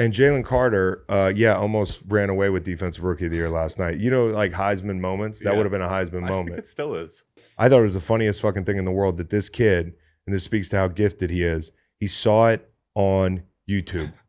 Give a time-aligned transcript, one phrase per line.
[0.00, 3.78] And Jalen Carter, uh, yeah, almost ran away with defensive rookie of the year last
[3.78, 3.98] night.
[3.98, 5.40] You know, like Heisman moments.
[5.40, 5.56] That Yeah.
[5.58, 6.58] would have been a Heisman I think moment.
[6.58, 7.24] it still is.
[7.58, 9.92] I thought it was the funniest fucking thing in the world that this kid,
[10.26, 11.70] and this speaks to how gifted he is.
[11.98, 14.12] He saw it on YouTube.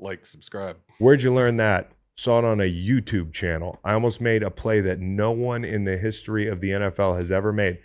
[0.00, 0.76] Like, subscribe.
[1.00, 1.90] Where'd you learn that?
[2.16, 3.80] Saw it on a YouTube channel.
[3.82, 7.32] I almost made a play that no one in the history of the NFL has
[7.32, 7.78] ever made.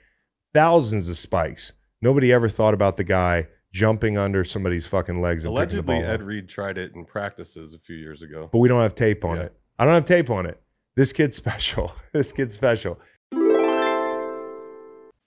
[0.54, 1.74] Thousands of spikes.
[2.04, 5.96] Nobody ever thought about the guy jumping under somebody's fucking legs and picking the Allegedly,
[6.02, 6.28] ball Ed up.
[6.28, 8.48] Reed tried it in practices a few years ago.
[8.52, 9.44] But we don't have tape on Yeah.
[9.44, 9.54] it.
[9.80, 10.62] I don't have tape on it.
[10.96, 11.92] This kid's special.
[12.14, 13.00] this kid's special.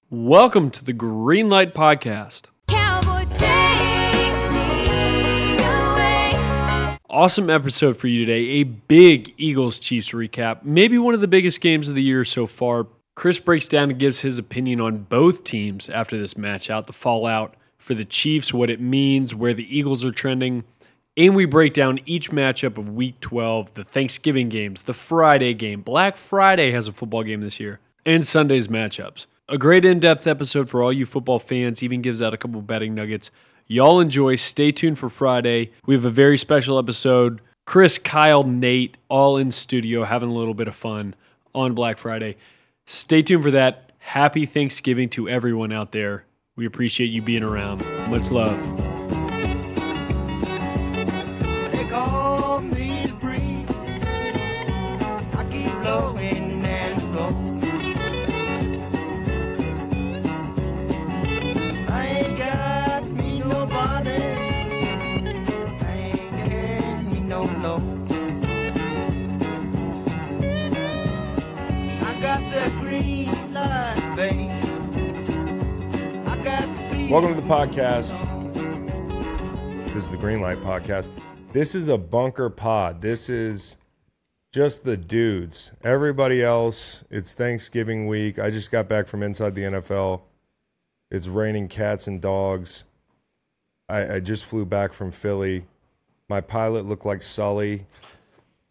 [0.08, 2.42] Welcome to the Greenlight Podcast.
[2.68, 6.96] Cowboy, take me away.
[7.10, 8.42] Awesome episode for you today.
[8.60, 12.46] A big Eagles Chiefs recap, maybe one of the biggest games of the year so
[12.46, 12.86] far.
[13.16, 16.92] Chris breaks down and gives his opinion on both teams after this match out, the
[16.92, 20.64] fallout for the Chiefs, what it means, where the Eagles are trending.
[21.16, 25.82] And we break down each matchup of week 12, the Thanksgiving games, the Friday game.
[25.82, 29.26] Black Friday has a football game this year, and Sunday's matchups.
[29.48, 32.60] A great in depth episode for all you football fans, even gives out a couple
[32.60, 33.30] betting nuggets.
[33.68, 34.34] Y'all enjoy.
[34.34, 35.70] Stay tuned for Friday.
[35.86, 37.40] We have a very special episode.
[37.66, 41.14] Chris, Kyle, Nate, all in studio having a little bit of fun
[41.54, 42.36] on Black Friday.
[42.86, 43.92] Stay tuned for that.
[43.98, 46.24] Happy Thanksgiving to everyone out there.
[46.56, 47.84] We appreciate you being around.
[48.08, 48.85] Much love.
[77.16, 78.12] Welcome to the podcast.
[79.94, 81.08] This is the Greenlight Podcast.
[81.50, 83.00] This is a bunker pod.
[83.00, 83.78] This is
[84.52, 85.72] just the dudes.
[85.82, 88.38] Everybody else, it's Thanksgiving week.
[88.38, 90.24] I just got back from inside the NFL.
[91.10, 92.84] It's raining cats and dogs.
[93.88, 95.64] I, I just flew back from Philly.
[96.28, 97.86] My pilot looked like Sully.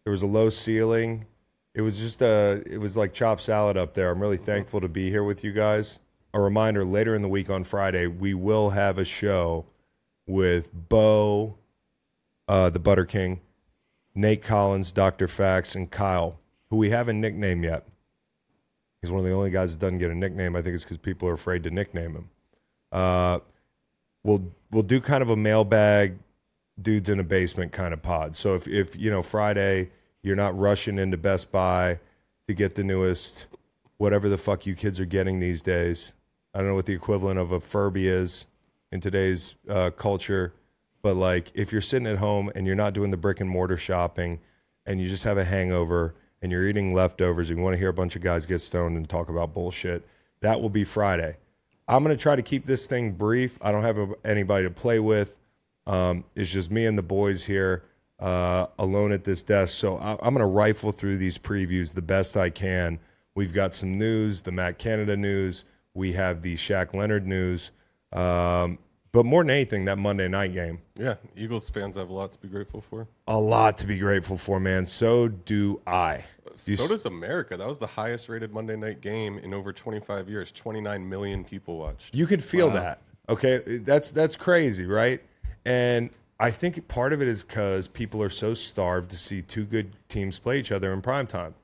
[0.04, 1.26] There was a low ceiling.
[1.74, 4.08] It was just a, it was like chopped salad up there.
[4.08, 5.98] I'm really thankful to be here with you guys.
[6.36, 9.64] A reminder later in the week on Friday, we will have a show
[10.26, 11.56] with Bo,
[12.46, 13.40] uh, the Butter King,
[14.14, 15.28] Nate Collins, Dr.
[15.28, 16.38] Fax, and Kyle,
[16.68, 17.88] who we haven't nicknamed yet.
[19.00, 20.54] He's one of the only guys that doesn't get a nickname.
[20.54, 22.28] I think it's because people are afraid to nickname him.
[22.92, 23.38] Uh,
[24.22, 26.18] we'll we'll do kind of a mailbag,
[26.78, 28.36] dudes in a basement kind of pod.
[28.36, 29.88] So if if you know Friday,
[30.22, 31.98] you're not rushing into Best Buy
[32.46, 33.46] to get the newest,
[33.96, 36.12] whatever the fuck you kids are getting these days.
[36.56, 38.46] I don't know what the equivalent of a Furby is
[38.90, 40.54] in today's uh, culture,
[41.02, 43.76] but like if you're sitting at home and you're not doing the brick and mortar
[43.76, 44.40] shopping,
[44.86, 47.90] and you just have a hangover and you're eating leftovers, and you want to hear
[47.90, 50.08] a bunch of guys get stoned and talk about bullshit,
[50.40, 51.36] that will be Friday.
[51.88, 53.58] I'm going to try to keep this thing brief.
[53.60, 55.34] I don't have a, anybody to play with.
[55.86, 57.82] Um, it's just me and the boys here
[58.18, 59.74] uh, alone at this desk.
[59.74, 62.98] So I, I'm going to rifle through these previews the best I can.
[63.34, 65.64] We've got some news, the Matt Canada news.
[65.96, 67.70] We have the Shaq Leonard news.
[68.12, 68.78] Um,
[69.12, 70.80] but more than anything, that Monday night game.
[70.98, 73.08] Yeah, Eagles fans have a lot to be grateful for.
[73.26, 74.84] A lot to be grateful for, man.
[74.84, 76.24] So do I.
[76.66, 77.56] You So s- does America.
[77.56, 80.52] That was the highest rated Monday night game in over 25 years.
[80.52, 82.14] 29 million people watched.
[82.14, 83.00] You could feel that.
[83.28, 85.22] Okay, that's that's crazy, right?
[85.64, 89.64] And I think part of it is because people are so starved to see two
[89.64, 91.54] good teams play each other in prime time.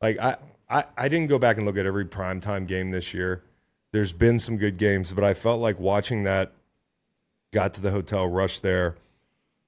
[0.00, 0.36] Like I,
[0.70, 3.42] I, I didn't go back and look at every primetime game this year.
[3.94, 6.50] There's been some good games, but I felt like watching that.
[7.52, 8.96] Got to the hotel, rushed there.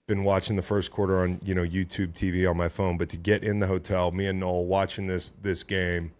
[0.08, 3.16] Been watching the first quarter on you know YouTube TV on my phone, but to
[3.16, 6.10] get in the hotel, me and Noel watching this this game,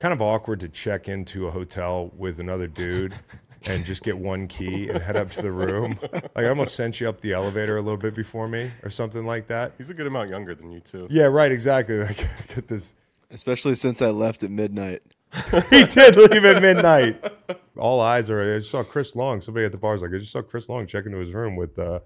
[0.00, 3.14] kind of awkward to check into a hotel with another dude
[3.70, 5.96] and just get one key and head up to the room.
[6.12, 9.24] Like I almost sent you up the elevator a little bit before me or something
[9.24, 9.74] like that.
[9.78, 11.06] He's a good amount younger than you, too.
[11.08, 11.98] Yeah, right, exactly.
[12.04, 12.94] Like get this
[13.30, 15.02] Especially since I left at midnight.
[15.70, 17.22] he did leave at midnight.
[17.76, 18.54] All eyes are.
[18.54, 19.40] I just saw Chris Long.
[19.40, 21.56] Somebody at the bar was like, I just saw Chris Long check into his room
[21.56, 22.00] with, uh,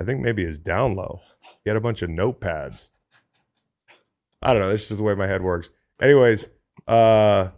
[0.00, 1.20] I think maybe his down low.
[1.64, 2.90] He had a bunch of notepads.
[4.40, 4.70] I don't know.
[4.70, 5.70] This is the way my head works.
[6.00, 6.48] Anyways,
[6.86, 7.50] uh,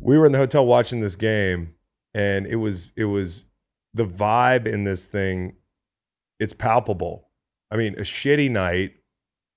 [0.00, 1.74] we were in the hotel watching this game,
[2.14, 3.46] and it was it was
[3.94, 5.54] the vibe in this thing.
[6.40, 7.28] It's palpable.
[7.70, 8.96] I mean, a shitty night,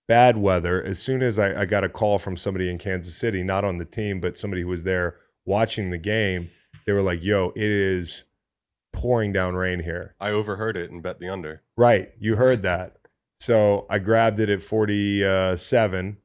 [0.09, 0.83] bad weather.
[0.83, 3.77] As soon as I, I got a call from somebody in Kansas City, not on
[3.77, 5.15] the team, but somebody who was there
[5.45, 6.49] watching the game,
[6.85, 8.25] they were like, "Yo, it is
[8.91, 11.61] pouring down rain here." I overheard it and bet the under.
[11.77, 12.97] Right, you heard that.
[13.39, 16.17] So I grabbed it at 47.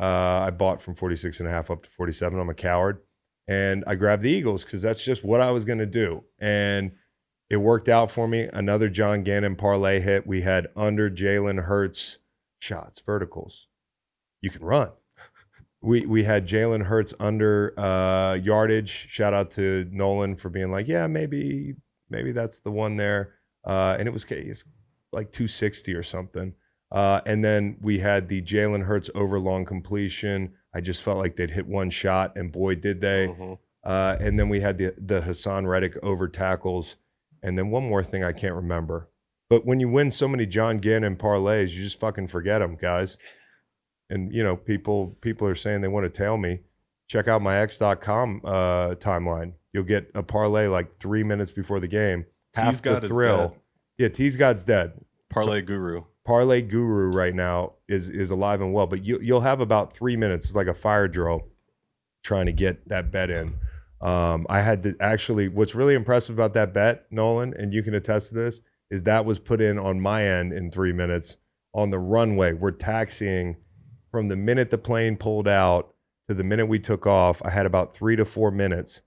[0.00, 2.38] Uh, I bought from 46 and a half up to 47.
[2.38, 3.02] I'm a coward.
[3.46, 6.24] And I grabbed the Eagles because that's just what I was going to do.
[6.38, 6.92] And
[7.50, 8.48] it worked out for me.
[8.52, 10.26] Another John Gannon parlay hit.
[10.26, 12.18] We had under Jalen Hurts
[12.62, 13.66] shots, verticals.
[14.40, 14.90] You can run.
[15.80, 19.08] We we had Jalen Hurts under uh, yardage.
[19.10, 21.74] Shout out to Nolan for being like, yeah, maybe
[22.08, 23.34] maybe that's the one there.
[23.64, 24.24] Uh, and it was
[25.12, 26.54] like 260 or something.
[26.92, 30.52] Uh, and then we had the Jalen Hurts over long completion.
[30.74, 33.28] I just felt like they'd hit one shot, and boy, did they.
[33.28, 33.58] Mhm.
[33.82, 36.96] Uh, and then we had the the Haason Reddick over tackles,
[37.42, 39.08] and then one more thing I can't remember.
[39.52, 43.18] But when you win so many John Gannon parlays, you just fucking forget them, guys.
[44.08, 46.60] And you know, people people are saying they want to tail me.
[47.06, 49.52] Check out my X.com uh, timeline.
[49.74, 52.24] You'll get a parlay like three minutes before the game.
[52.54, 53.48] Half Tease the God is thrill.
[53.48, 53.58] dead.
[53.98, 54.94] Yeah, Tease God's dead.
[55.28, 56.04] Parlay guru.
[56.24, 60.16] Parlay Guru right now is is alive and well, but you you'll have about three
[60.16, 61.42] minutes, it's like a fire drill,
[62.24, 63.52] trying to get that bet in.
[64.00, 65.48] Um, I had to actually.
[65.48, 69.24] What's really impressive about that bet, Nolan, and you can attest to this, is that
[69.24, 71.38] was put in on my end in three minutes
[71.74, 72.52] on the runway.
[72.52, 73.56] We're taxiing
[74.10, 75.94] from the minute the plane pulled out
[76.28, 77.40] to the minute we took off.
[77.42, 79.00] I had about three to four minutes,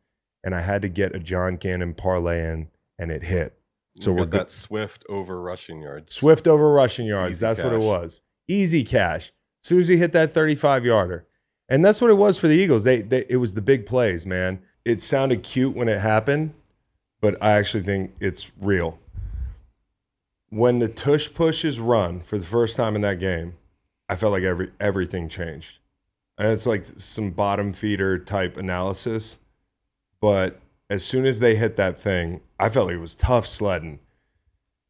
[0.44, 3.60] and I had to get a John Gannon parlay in, and it hit.
[4.00, 6.16] So we're we're that Swift over rushing yards.
[6.16, 7.38] Swift over rushing yards.
[7.38, 8.22] Easy that's what it was.
[8.48, 9.34] Easy cash.
[9.62, 11.28] Susie hit that 35 yarder.
[11.70, 12.84] And that's what it was for the Eagles.
[12.84, 14.62] They, they it was the big plays, man.
[14.84, 16.54] It sounded cute when it happened,
[17.22, 19.00] but I actually think it's real.
[20.56, 23.56] When the tush pushes run for the first time in that game,
[24.08, 25.80] I felt like every everything changed.
[26.38, 29.38] And it's like some bottom feeder type analysis,
[30.22, 34.00] but as soon as they hit that thing, I felt like it was tough sledding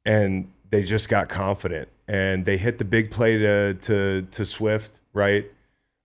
[0.05, 4.99] and they just got confident and they hit the big play to to to Swift,
[5.13, 5.51] right?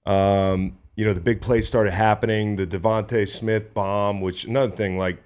[0.07, 4.97] Um, you know, the big plays started happening, the DeVonta Smith bomb, which another thing,
[4.97, 5.23] like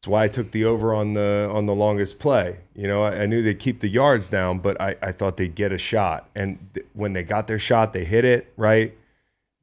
[0.00, 2.60] it's why I took the over on the on the longest play.
[2.74, 5.54] You know, I, I knew they'd keep the yards down, but I, I thought they'd
[5.54, 6.30] get a shot.
[6.34, 8.96] And th- when they got their shot, they hit it, right?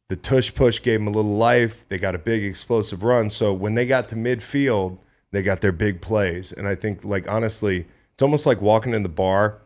[0.09, 1.89] The tush push gave them a little life.
[1.89, 3.31] They got a big explosive run.
[3.31, 4.99] So when they got to midfield,
[5.31, 6.51] they got their big plays.
[6.51, 9.57] And I think, like, honestly, it's almost like walking in the bar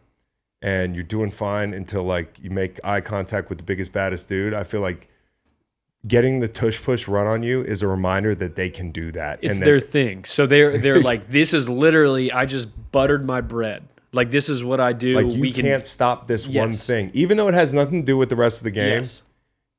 [0.61, 4.53] and you're doing fine until like you make eye contact with the biggest, baddest dude.
[4.53, 5.09] I feel like
[6.07, 9.39] getting the tush push run on you is a reminder that they can do that.
[9.41, 10.25] It's and their thing.
[10.25, 13.87] So they're they're like, this is literally I just buttered my bread.
[14.13, 15.15] Like this is what I do.
[15.15, 18.05] like you we can can't stop this one thing, even though it has nothing to
[18.05, 18.99] do with the rest of the game.
[18.99, 19.21] Yes.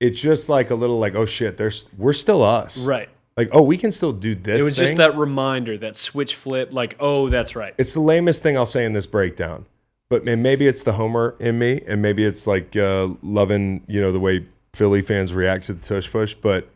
[0.00, 3.08] It's just like a little like, oh shit, there's we're still us, Right.
[3.36, 4.60] Like, oh, we can still do this.
[4.60, 7.74] It was just that reminder, that switch flip, like, oh, that's right.
[7.78, 9.64] It's the lamest thing I'll say in this breakdown.
[10.10, 14.02] But man, maybe it's the homer in me, and maybe it's like uh, loving, you
[14.02, 16.34] know, the way Philly fans react to the tush push.
[16.34, 16.68] But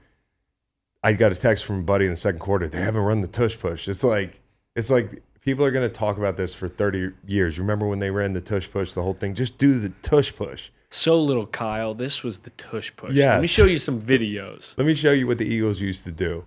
[1.03, 2.69] I got a text from a buddy in the second quarter.
[2.69, 3.89] They haven't run the tush push.
[3.89, 4.41] It's like
[4.75, 7.59] it's like people are going to talk about this for 30 years.
[7.59, 9.35] Remember when they ran the tush push, the whole thing?
[9.35, 10.71] Just do the tush push.
[10.91, 13.13] So little Kyle, this was the tush push.
[13.13, 13.35] Yeah.
[13.35, 14.75] Let me show you some videos.
[14.77, 16.45] Let me show you what the Eagles used to do.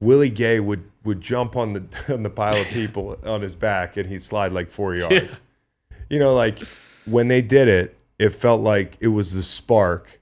[0.00, 3.96] Willie Gay would would jump on the on the pile of people on his back
[3.96, 5.40] and he'd slide like four yards.
[6.10, 6.58] You know, like
[7.06, 10.20] when they did it, it felt like it was the spark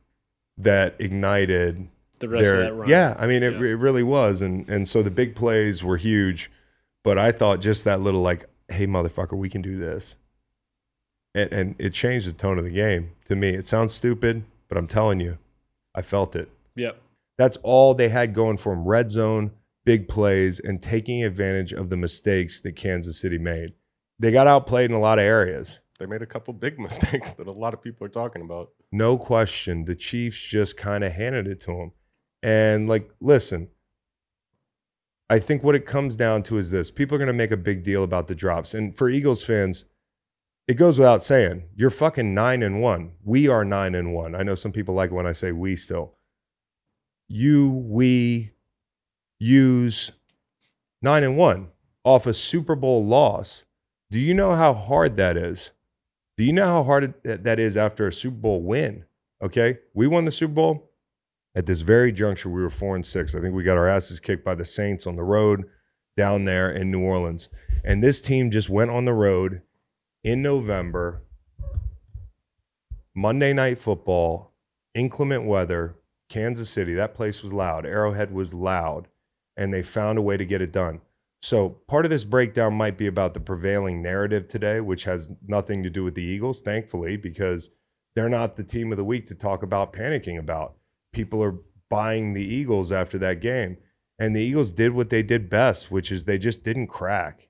[0.63, 1.89] that ignited
[2.19, 2.89] The rest their of that run.
[2.89, 3.17] yeah.
[3.19, 3.59] I mean, it, Yeah.
[3.59, 6.51] it really was, and and so the big plays were huge,
[7.03, 10.17] but I thought just that little like, hey motherfucker, we can do this,
[11.35, 13.51] and, and it changed the tone of the game to me.
[13.51, 15.39] It sounds stupid, but I'm telling you,
[15.95, 16.51] I felt it.
[16.77, 17.01] Yep.
[17.39, 18.85] That's all they had going for them.
[18.85, 19.53] Red zone,
[19.85, 23.73] big plays, and taking advantage of the mistakes that Kansas City made.
[24.19, 25.81] They got outplayed in a lot of areas.
[26.01, 28.71] They made a couple big mistakes that a lot of people are talking about.
[28.91, 29.85] No question.
[29.85, 31.93] The Chiefs just kind of handed it to them.
[32.43, 33.69] And, like, listen,
[35.29, 37.57] I think what it comes down to is this people are going to make a
[37.57, 38.73] big deal about the drops.
[38.73, 39.85] And for Eagles fans,
[40.67, 43.13] it goes without saying, you're fucking nine and one.
[43.23, 44.35] We are nine and one.
[44.35, 46.15] I know some people like when I say we still.
[47.29, 48.53] You, we
[49.39, 50.13] use
[51.03, 51.69] nine and one
[52.05, 53.67] off a Super Bowl loss.
[54.11, 55.71] Do you know how hard that is?
[56.41, 59.05] Do you know how hard it- that is after a Super Bowl win?
[59.43, 59.81] Okay.
[59.93, 60.91] We won the Super Bowl.
[61.55, 63.35] At this very juncture, we were four and six.
[63.35, 65.65] I think we got our asses kicked by the Saints on the road
[66.17, 67.51] down there in New Orleans.
[67.85, 69.61] And this team just went on the road
[70.25, 71.25] in November,
[73.15, 74.55] Monday night football,
[74.95, 75.97] inclement weather,
[76.31, 76.95] Kansas City.
[76.95, 77.85] That place was loud.
[77.85, 79.09] Arrowhead was loud.
[79.59, 81.03] And they found a way to get it done.
[81.43, 85.83] So part of this breakdown might be about the prevailing narrative today, which has nothing
[85.83, 87.71] to do with the Eagles, thankfully, because
[88.15, 90.75] they're not the team of the week to talk about panicking about.
[91.13, 93.79] People are buying the Eagles after that game.
[94.19, 97.49] And the Eagles did what they did best, which is they just didn't crack.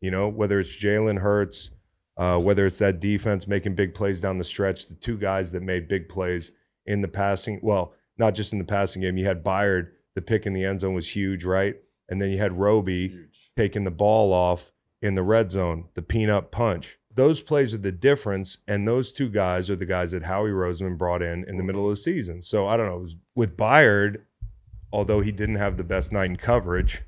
[0.00, 1.70] You know, whether it's Jalen Hurts,
[2.16, 5.62] uh, whether it's that defense making big plays down the stretch, the two guys that
[5.62, 6.50] made big plays
[6.86, 9.18] in the passing, well, not just in the passing game.
[9.18, 11.76] You had Byard, the pick in the end zone was huge, right?
[12.08, 14.72] And then you had Roby taking the ball off
[15.02, 16.98] in the red zone, the peanut punch.
[17.14, 20.96] Those plays are the difference, and those two guys are the guys that Howie Roseman
[20.96, 22.42] brought in in the middle of the season.
[22.42, 22.96] So I don't know.
[22.98, 24.22] it was- With Byard,
[24.92, 27.02] although he didn't have the best night in coverage,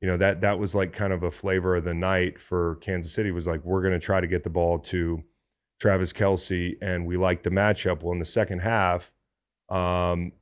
[0.00, 3.12] you know that that was like kind of a flavor of the night for Kansas
[3.14, 3.30] City.
[3.30, 5.22] Was like we're going to try to get the ball to
[5.80, 8.02] Travis Kelce, and we like the matchup.
[8.02, 9.12] Well, in the second half,
[9.70, 10.32] um,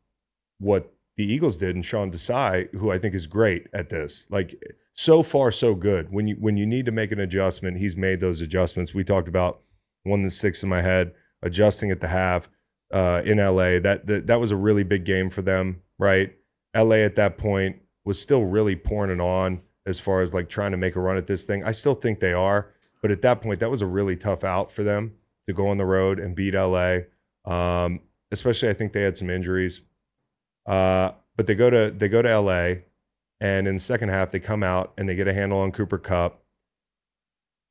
[0.58, 4.54] what the Eagles did and Sean Desai, who I think is great at this, like
[4.94, 6.12] so far so good.
[6.12, 8.94] When you when you need to make an adjustment, he's made those adjustments.
[8.94, 9.60] We talked about
[10.04, 12.48] one that six in my head, adjusting at the half
[12.92, 13.78] uh, in LA.
[13.78, 16.32] That, that that was a really big game for them, right?
[16.76, 20.70] LA at that point was still really pouring it on as far as like trying
[20.70, 21.64] to make a run at this thing.
[21.64, 24.72] I still think they are, but at that point, that was a really tough out
[24.72, 25.14] for them
[25.46, 26.98] to go on the road and beat LA.
[27.44, 28.00] Um,
[28.30, 29.80] especially, I think they had some injuries.
[30.66, 32.74] Uh, but they go to they go to LA,
[33.40, 35.98] and in the second half, they come out and they get a handle on Cooper
[35.98, 36.42] Kupp.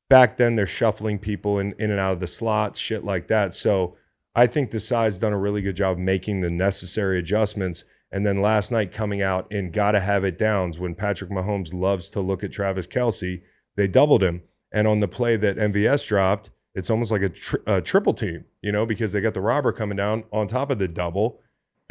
[0.10, 3.54] Back then, they're shuffling people in, in and out of the slots, shit like that.
[3.54, 3.96] So
[4.36, 7.84] I think Desai's done a really good job making the necessary adjustments.
[8.12, 12.10] And then last night coming out in gotta have it downs when Patrick Mahomes loves
[12.10, 13.42] to look at Travis Kelce,
[13.78, 14.42] they doubled him.
[14.72, 18.46] And on the play that MVS dropped, it's almost like a, tri- a triple team,
[18.62, 21.40] you know, because they got the robber coming down on top of the double.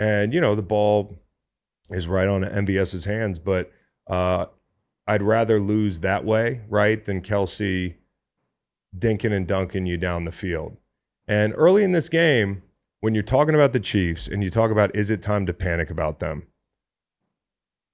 [0.01, 1.21] And, you know, the ball
[1.91, 3.39] is right on MVS's hands.
[3.39, 3.71] But
[4.09, 4.47] uh,
[5.07, 7.95] I'd rather lose that way, right, than Kelce
[8.99, 10.77] dinking and dunking you down the field.
[11.29, 12.63] And early in this game,
[13.01, 15.91] when you're talking about the Chiefs and you talk about is it time to panic
[15.91, 16.45] about them,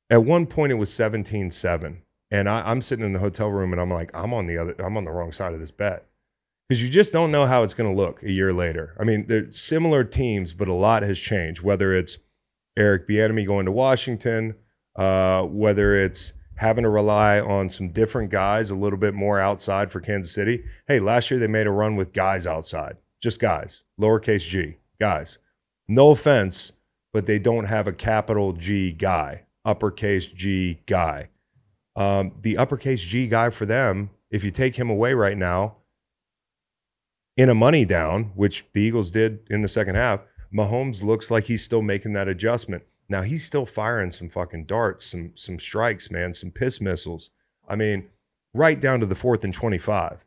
[0.08, 2.02] at one point it was 17 7.
[2.30, 4.74] And I, I'm sitting in the hotel room and I'm like, I'm on the other,
[4.78, 6.06] I'm on the wrong side of this bet.
[6.68, 8.96] Because you just don't know how it's going to look a year later.
[8.98, 11.62] I mean, they're similar teams, but a lot has changed.
[11.62, 12.18] Whether it's
[12.76, 14.56] Eric Bieniemy going to Washington,
[14.96, 19.92] uh, whether it's having to rely on some different guys a little bit more outside
[19.92, 20.64] for Kansas City.
[20.88, 25.38] Hey, last year they made a run with guys outside, just guys, lowercase g, guys.
[25.86, 26.72] No offense,
[27.12, 31.28] but they don't have a capital G guy, uppercase G guy.
[31.94, 35.76] Um, the uppercase G guy for them, if you take him away right now,
[37.36, 40.20] in a money down, which the Eagles did in the second half,
[40.52, 42.84] Mahomes looks like he's still making that adjustment.
[43.08, 47.30] Now he's still firing some fucking darts, some some strikes, man, some piss missiles.
[47.68, 48.08] I mean,
[48.52, 50.24] right down to the fourth and twenty-five.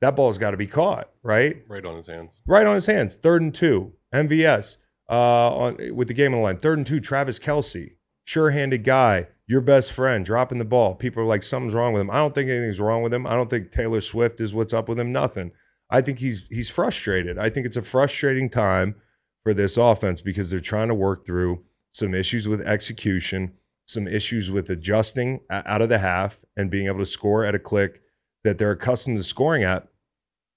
[0.00, 1.62] That ball's got to be caught, right?
[1.68, 2.40] Right on his hands.
[2.44, 3.14] Right on his hands.
[3.14, 3.92] Third and two.
[4.12, 6.58] MVS uh, on with the game on the line.
[6.58, 6.98] Third and two.
[6.98, 7.92] Travis Kelce,
[8.24, 10.96] sure-handed guy, your best friend, dropping the ball.
[10.96, 12.10] People are like, something's wrong with him.
[12.10, 13.28] I don't think anything's wrong with him.
[13.28, 15.12] I don't think Taylor Swift is what's up with him.
[15.12, 15.52] Nothing.
[15.92, 17.38] I think he's he's frustrated.
[17.38, 18.96] I think it's a frustrating time
[19.44, 23.52] for this offense because they're trying to work through some issues with execution,
[23.86, 27.58] some issues with adjusting out of the half and being able to score at a
[27.58, 28.00] click
[28.42, 29.86] that they're accustomed to scoring at.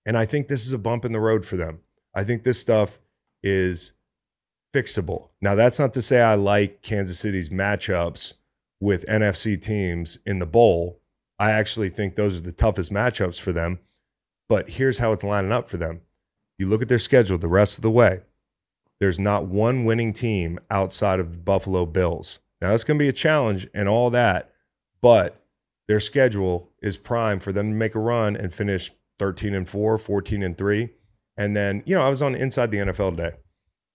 [0.05, 1.79] And I think this is a bump in the road for them.
[2.15, 2.99] I think this stuff
[3.43, 3.91] is
[4.73, 5.29] fixable.
[5.41, 8.33] Now, that's not to say I like Kansas City's matchups
[8.79, 11.01] with NFC teams in the bowl.
[11.37, 13.79] I actually think those are the toughest matchups for them.
[14.47, 16.01] But here's how it's lining up for them.
[16.57, 18.21] You look at their schedule the rest of the way.
[18.99, 22.39] There's not one winning team outside of the Buffalo Bills.
[22.61, 24.51] Now, that's going to be a challenge and all that,
[25.01, 25.43] but
[25.87, 29.97] their schedule is prime for them to make a run and finish 13 and 4,
[29.97, 30.89] 14 and 3.
[31.37, 33.35] And then, you know, I was on Inside the NFL today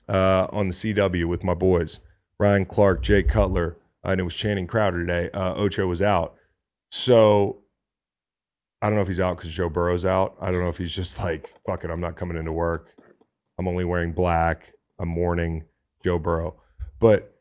[0.09, 2.01] uh, on the CW with my boys,
[2.39, 5.31] Ryan Clark, Jay Cutler, uh, and it was Channing Crowder today.
[5.33, 6.35] Uh, Ocho was out.
[6.91, 7.60] So
[8.83, 10.37] I don't know if he's out because Joe Burrow's out.
[10.41, 12.95] I don't know if he's just like, fuck it, I'm not coming into work.
[13.59, 14.73] I'm only wearing black.
[14.99, 15.65] I'm mourning
[16.03, 16.57] Joe Burrow.
[16.99, 17.35] But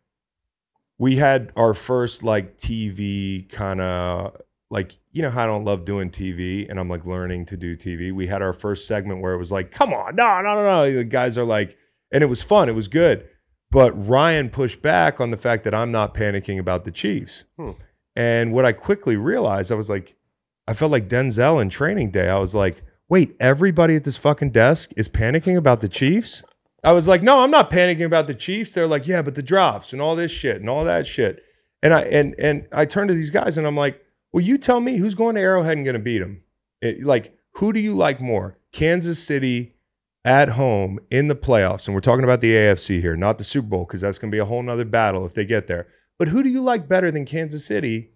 [0.98, 4.36] we had our first like TV kind of
[4.70, 7.78] like, you know how I don't love doing TV and I'm like learning to do
[7.78, 8.14] TV.
[8.14, 10.92] We had our first segment where it was like, come on, no, no, no, no.
[10.92, 11.78] The guys are like,
[12.12, 12.68] and it was fun.
[12.68, 13.28] It was good.
[13.72, 17.46] But Ryan pushed back on the fact that I'm not panicking about the Chiefs.
[17.58, 17.72] Hmm.
[18.16, 20.16] And what I quickly realized, I was like,
[20.70, 22.30] I felt like Denzel in training day.
[22.30, 26.44] I was like, wait, everybody at this fucking desk is panicking about the Chiefs?
[26.84, 28.74] I was like, no, I'm not panicking about the Chiefs.
[28.74, 31.42] They're like, yeah, but the drops and all this shit and all that shit.
[31.82, 34.00] And I and and I turned to these guys and I'm like,
[34.32, 36.44] Well, you tell me who's going to Arrowhead and going to beat them.
[37.02, 38.56] like, who do you like more?
[38.72, 39.74] Kansas City
[40.24, 43.70] at home in the playoffs, and we're talking about the AFC here, not the Super
[43.70, 45.88] Bowl, because that's going to be a whole nother battle if they get there.
[46.20, 48.12] But who do you like better than Kansas City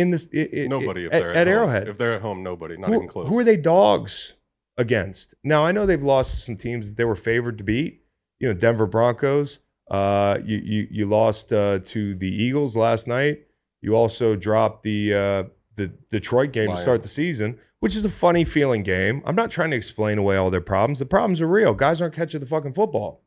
[0.00, 0.28] in this?
[0.34, 1.48] i- i- Nobody if at, at, at.
[1.48, 1.88] Arrowhead.
[1.88, 2.76] If they're at home, nobody.
[2.76, 3.28] Not who, even close.
[3.28, 4.34] who are they dogs
[4.76, 5.34] against?
[5.42, 8.02] Now I know they've lost some teams that they were favored to beat.
[8.40, 9.58] You know, Denver Broncos.
[9.90, 13.46] Uh, you you you lost uh, to the Eagles last night.
[13.80, 15.42] You also dropped the uh,
[15.76, 19.22] the Detroit game to start the season, which is a funny feeling game.
[19.24, 20.98] I'm not trying to explain away all their problems.
[20.98, 21.74] The problems are real.
[21.74, 23.22] Guys aren't catching the fucking football.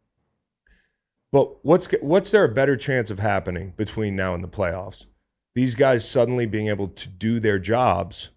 [1.31, 5.05] But what's what's there a better chance of happening between now and the playoffs?
[5.53, 8.29] These guys suddenly being able to do their jobs,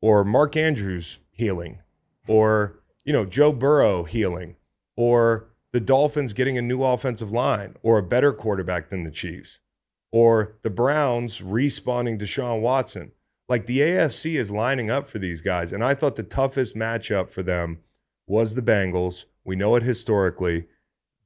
[0.00, 1.80] or Mark Andrews healing,
[2.28, 4.56] or you know Joe Burrow healing,
[4.96, 9.58] or the Dolphins getting a new offensive line, or a better quarterback than the Chiefs,
[10.12, 13.12] or the Browns respawning Deshaun Watson.
[13.48, 17.28] Like the AFC is lining up for these guys, and I thought the toughest matchup
[17.28, 17.80] for them
[18.26, 19.24] was the Bengals.
[19.44, 20.66] We know it historically.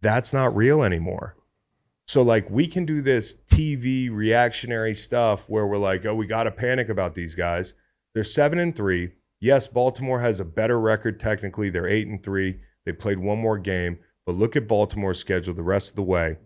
[0.01, 1.37] That's not real anymore.
[2.09, 6.45] So like we can do this TV reactionary stuff where we're like, oh, we got
[6.45, 7.75] to panic about these guys.
[8.15, 9.13] They're seven and three.
[9.41, 11.69] Yes, Baltimore has a better record technically.
[11.69, 12.61] They're eight and three.
[12.87, 16.39] They played one more game, but look at Baltimore's schedule the rest of the way.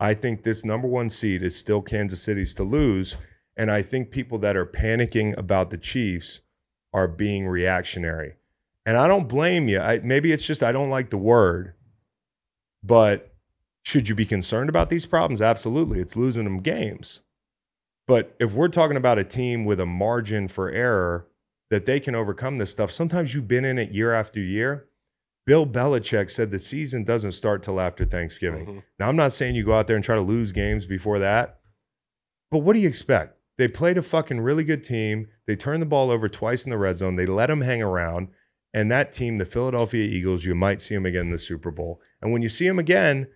[0.00, 3.16] I think this number one seed is still Kansas City's to lose,
[3.58, 6.40] and I think people that are panicking about the Chiefs
[6.94, 8.36] are being reactionary.
[8.86, 9.80] And I don't blame you.
[9.80, 11.74] I, maybe it's just I don't like the word,
[12.82, 13.29] but
[13.90, 15.42] should you be concerned about these problems?
[15.42, 15.98] Absolutely.
[15.98, 17.20] It's losing them games.
[18.06, 21.26] But if we're talking about a team with a margin for error
[21.70, 24.86] that they can overcome this stuff, sometimes you've been in it year after year.
[25.46, 28.66] Bill Belichick said the season doesn't start till after Thanksgiving.
[28.66, 28.82] Mhm.
[28.98, 31.60] Now, I'm not saying you go out there and try to lose games before that,
[32.50, 33.38] but what do you expect?
[33.58, 35.28] They played a fucking really good team.
[35.46, 37.16] They turned the ball over twice in the red zone.
[37.16, 38.28] They let them hang around.
[38.72, 42.00] And that team, the Philadelphia Eagles, you might see them again in the Super Bowl.
[42.22, 43.26] And when you see them again,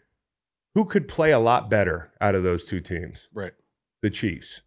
[0.75, 3.29] who could play a lot better out of those two teams?
[3.33, 3.53] Right.
[4.03, 4.61] The Chiefs.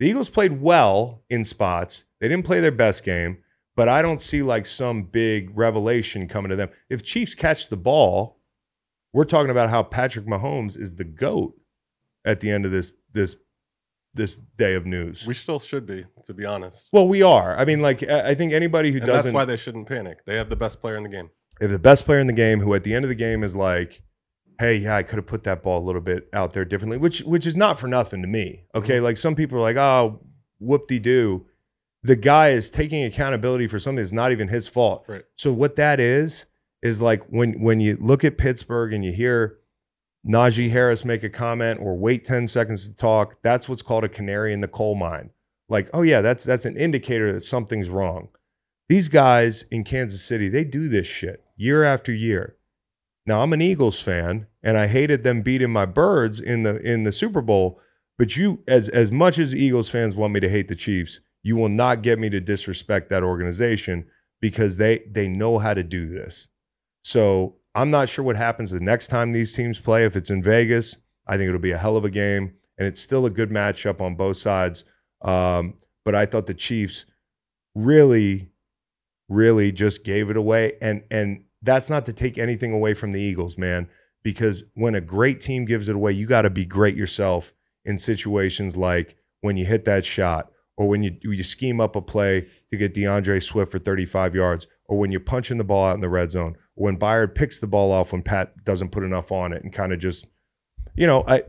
[0.00, 2.04] The Eagles played well in spots.
[2.20, 3.38] They didn't play their best game,
[3.76, 6.68] but I don't see like some big revelation coming to them.
[6.90, 8.40] If Chiefs catch the ball,
[9.12, 11.54] we're talking about how Patrick Mahomes is the GOAT
[12.24, 13.36] at the end of this this
[14.14, 15.26] this day of news.
[15.26, 16.88] We still should be, to be honest.
[16.92, 17.56] well, we are.
[17.56, 20.24] I mean, like I think anybody who And doesn't that's why they shouldn't panic.
[20.24, 21.30] They have the best player in the game.
[21.58, 23.42] They have the best player in the game who at the end of the game
[23.44, 24.02] is like
[24.58, 27.20] hey yeah i could have put that ball a little bit out there differently which
[27.22, 28.94] which is not for nothing to me okay?
[28.94, 29.04] Mm-hmm.
[29.04, 30.20] Like some people are like oh
[30.60, 31.46] whoop-de-doo.
[32.02, 35.04] The guy is taking accountability for something that's not even his fault.
[35.08, 35.24] Right.
[35.36, 36.46] so what that is
[36.82, 39.58] is like when when you look at pittsburgh and you hear
[40.26, 44.08] najee harris make a comment or wait 10 seconds to talk that's what's called a
[44.08, 45.30] canary in the coal mine.
[45.68, 48.28] Like oh yeah that's that's an indicator that something's wrong.
[48.88, 52.56] These guys in Kansas City, they do this shit year after year.
[53.26, 57.04] Now I'm an Eagles fan and I hated them beating my birds in the in
[57.04, 57.80] the Super Bowl,
[58.18, 61.56] but you as as much as Eagles fans want me to hate the Chiefs, you
[61.56, 64.06] will not get me to disrespect that organization
[64.40, 66.48] because they they know how to do this.
[67.02, 70.42] So, I'm not sure what happens the next time these teams play if it's in
[70.42, 70.96] Vegas.
[71.26, 74.00] I think it'll be a hell of a game and it's still a good matchup
[74.00, 74.84] on both sides.
[75.22, 77.06] Um, but I thought the Chiefs
[77.74, 78.50] really
[79.28, 83.20] really just gave it away and and that's not to take anything away from the
[83.20, 83.88] Eagles, man,
[84.22, 87.52] because when a great team gives it away, you got to be great yourself
[87.84, 92.00] in situations like when you hit that shot or when you you scheme up a
[92.00, 95.94] play to get D'Andre Swift for 35 yards or when you're punching the ball out
[95.94, 96.56] in the red zone.
[96.76, 99.72] Or when Byard picks the ball off when Pat doesn't put enough on it and
[99.72, 100.26] kind of just
[100.96, 101.42] you know, I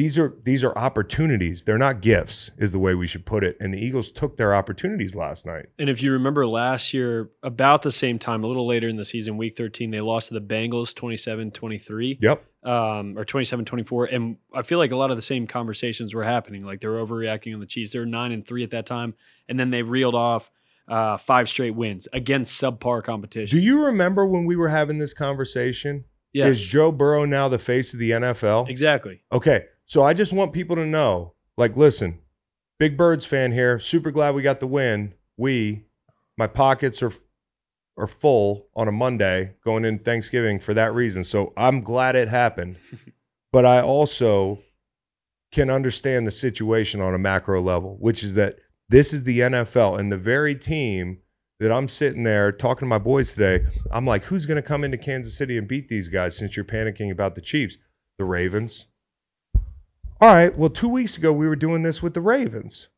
[0.00, 1.64] these are these are opportunities.
[1.64, 3.56] They're not gifts, is the way we should put it.
[3.60, 5.66] And the Eagles took their opportunities last night.
[5.78, 9.04] And if you remember last year, about the same time, a little later in the
[9.04, 12.44] season, week 13, they lost to the Bengals 27 23 Yep.
[12.64, 14.06] um, or 27 24.
[14.06, 16.64] And I feel like a lot of the same conversations were happening.
[16.64, 17.92] Like they were overreacting on the Chiefs.
[17.92, 19.12] They were 9 and 3 at that time.
[19.50, 20.50] And then they reeled off
[20.88, 23.58] uh, five straight wins against subpar competition.
[23.58, 26.04] Do you remember when we were having this conversation?
[26.32, 28.68] yes, Is Joe Burrow now the face of the NFL?
[28.68, 29.20] exactly.
[29.30, 29.66] Okay.
[29.90, 32.20] So I just want people to know like, listen,
[32.78, 33.80] Big Birds fan here.
[33.80, 35.14] Super glad we got the win.
[35.36, 35.86] We,
[36.38, 37.12] my pockets are
[37.96, 41.24] are full on a Monday going in Thanksgiving for that reason.
[41.24, 42.76] So I'm glad it happened.
[43.52, 44.60] but I also
[45.50, 49.98] can understand the situation on a macro level, which is that this is the NFL
[49.98, 51.18] and the very team
[51.58, 53.66] that I'm sitting there talking to my boys today.
[53.90, 56.64] I'm like, who's going to come into Kansas City and beat these guys since you're
[56.64, 57.76] panicking about the Chiefs?
[58.18, 58.86] The Ravens.
[60.22, 60.56] All right.
[60.56, 62.88] Well, two weeks ago, we were doing this with the Ravens.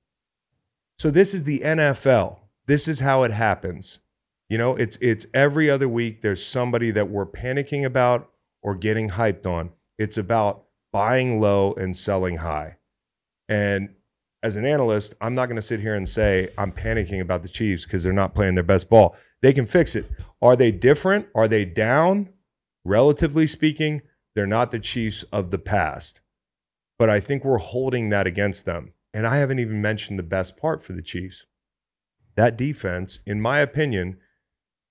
[0.98, 2.38] So this is the NFL.
[2.66, 4.00] This is how it happens.
[4.48, 8.28] You know, it's it's every other week there's somebody that we're panicking about
[8.60, 9.70] or getting hyped on.
[9.98, 12.78] It's about buying low and selling high.
[13.48, 13.90] And
[14.42, 17.48] as an analyst, I'm not going to sit here and say I'm panicking about the
[17.48, 19.14] Chiefs because they're not playing their best ball.
[19.42, 20.10] They can fix it.
[20.40, 21.28] Are they different?
[21.36, 22.30] Are they down?
[22.84, 24.02] Relatively speaking,
[24.34, 26.20] they're not the Chiefs of the past.
[26.98, 28.92] But I think we're holding that against them.
[29.14, 31.46] And I haven't even mentioned the best part for the Chiefs.
[32.36, 34.18] That defense, in my opinion,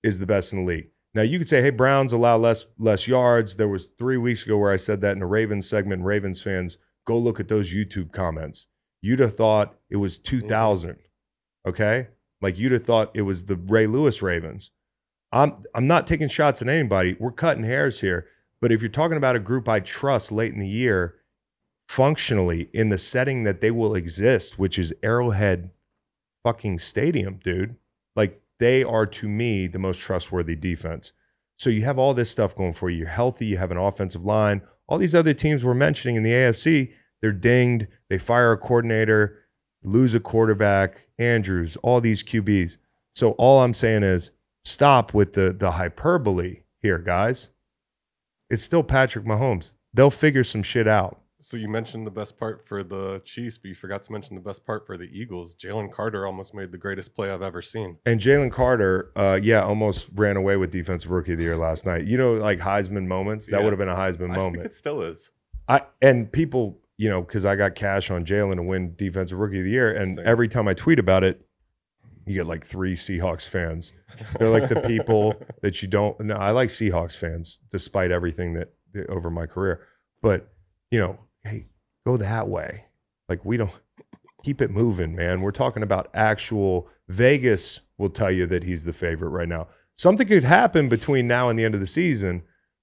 [0.02, 0.88] is the best in the league.
[1.14, 4.56] Now you could say, "Hey, Browns allow less less yards." There was three weeks ago
[4.58, 6.04] where I said that in a Ravens segment.
[6.04, 8.66] Ravens fans, go look at those YouTube comments.
[9.00, 10.90] You'd have thought it was 2000.
[10.90, 11.68] Mm-hmm.
[11.68, 12.08] Okay,
[12.40, 14.70] like you'd have thought it was the Ray Lewis Ravens.
[15.32, 17.16] I'm I'm not taking shots at anybody.
[17.18, 18.26] We're cutting hairs here.
[18.60, 21.16] But if you're talking about a group I trust late in the year,
[21.92, 25.68] functionally in the setting that they will exist, which is Arrowhead
[26.42, 27.76] fucking stadium, dude.
[28.16, 31.12] Like they are to me the most trustworthy defense.
[31.58, 33.00] So you have all this stuff going for you.
[33.00, 34.62] You're healthy, you have an offensive line.
[34.88, 39.40] All these other teams we're mentioning in the AFC, they're dinged, they fire a coordinator,
[39.84, 42.78] lose a quarterback, Andrews, all these QBs.
[43.14, 44.30] So all I'm saying is
[44.64, 47.50] stop with the the hyperbole here, guys.
[48.48, 49.74] It's still Patrick Mahomes.
[49.92, 51.21] They'll figure some shit out.
[51.44, 54.40] So you mentioned the best part for the Chiefs, but you forgot to mention the
[54.40, 55.54] best part for the Eagles.
[55.54, 57.98] Jalen Carter almost made the greatest play I've ever seen.
[58.06, 61.84] And Jalen Carter, uh, yeah, almost ran away with defensive rookie of the year last
[61.84, 62.04] night.
[62.06, 63.46] You know, like Heisman moments.
[63.48, 63.64] That Yeah.
[63.64, 64.66] would have been a Heisman I think moment.
[64.66, 65.32] it still is.
[65.68, 69.58] I and people, you know, because I got cash on Jalen to win defensive rookie
[69.58, 70.24] of the year, and Same.
[70.26, 71.44] every time I tweet about it,
[72.24, 73.92] you get like three Seahawks fans.
[74.38, 76.20] They're like the people that you don't.
[76.20, 78.72] No, I like Seahawks fans, despite everything that
[79.08, 79.80] over my career.
[80.20, 80.48] But
[80.92, 81.66] you know, hey,
[82.06, 82.86] go that way.
[83.28, 83.72] Like we don't
[84.42, 85.40] keep it moving, man.
[85.40, 87.80] We're talking about actual Vegas.
[87.98, 89.68] Will tell you that he's the favorite right now.
[89.96, 92.42] Something could happen between now and the end of the season,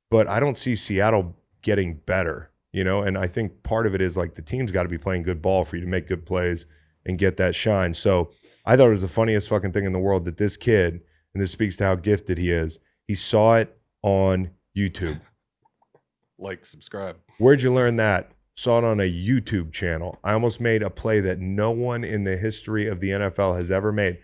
[0.09, 2.51] but I don't see Seattle getting better.
[2.71, 4.97] You know, and I think part of it is like the team's got to be
[4.97, 6.65] playing good ball for you to make good plays
[7.05, 7.93] and get that shine.
[7.93, 8.31] So
[8.65, 11.01] I thought it was the funniest fucking thing in the world that this kid,
[11.33, 15.21] and this speaks to how gifted he is, he saw it on YouTube.
[16.41, 17.17] Like, subscribe.
[17.37, 18.31] Where'd you learn that?
[18.59, 20.19] Saw it on a YouTube channel.
[20.21, 23.71] I almost made a play that no one in the history of the NFL has
[23.71, 24.17] ever made.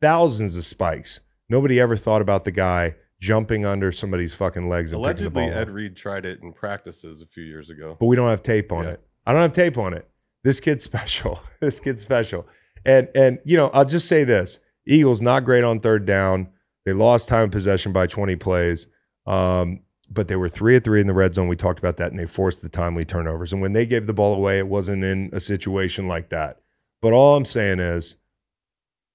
[0.00, 1.18] Thousands of spikes.
[1.48, 5.44] Nobody ever thought about the guy jumping under somebody's fucking legs and the Allegedly.
[5.46, 5.68] Ed.
[5.68, 7.96] Reed tried it in practices a few years ago.
[7.98, 8.90] but we don't have tape on Yeah.
[8.90, 9.00] it.
[9.26, 10.08] I don't have tape on it.
[10.44, 11.40] This kid's special.
[11.60, 12.46] this kid's special.
[12.84, 16.50] And and you know, I'll just say this: Eagles not great on third down.
[16.84, 18.86] They lost time of possession by 20 plays.
[19.26, 19.80] Um,
[20.12, 21.48] but they were three at three in the red zone.
[21.48, 23.52] We talked about that, and they forced the timely turnovers.
[23.52, 26.60] And when they gave the ball away, it wasn't in a situation like that.
[27.00, 28.16] But all I'm saying is,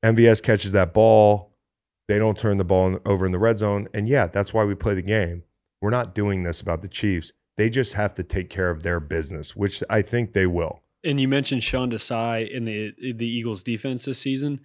[0.04, 1.54] MVS catches that ball.
[2.08, 3.88] They don't turn the ball in- over in the red zone.
[3.94, 5.44] And yeah, that's why we play the game.
[5.82, 7.34] We're not doing this about the Chiefs.
[7.58, 10.82] They just have to take care of their business, which I think they will.
[11.04, 14.62] And you mentioned Sean Desai in the the Eagles defense this season.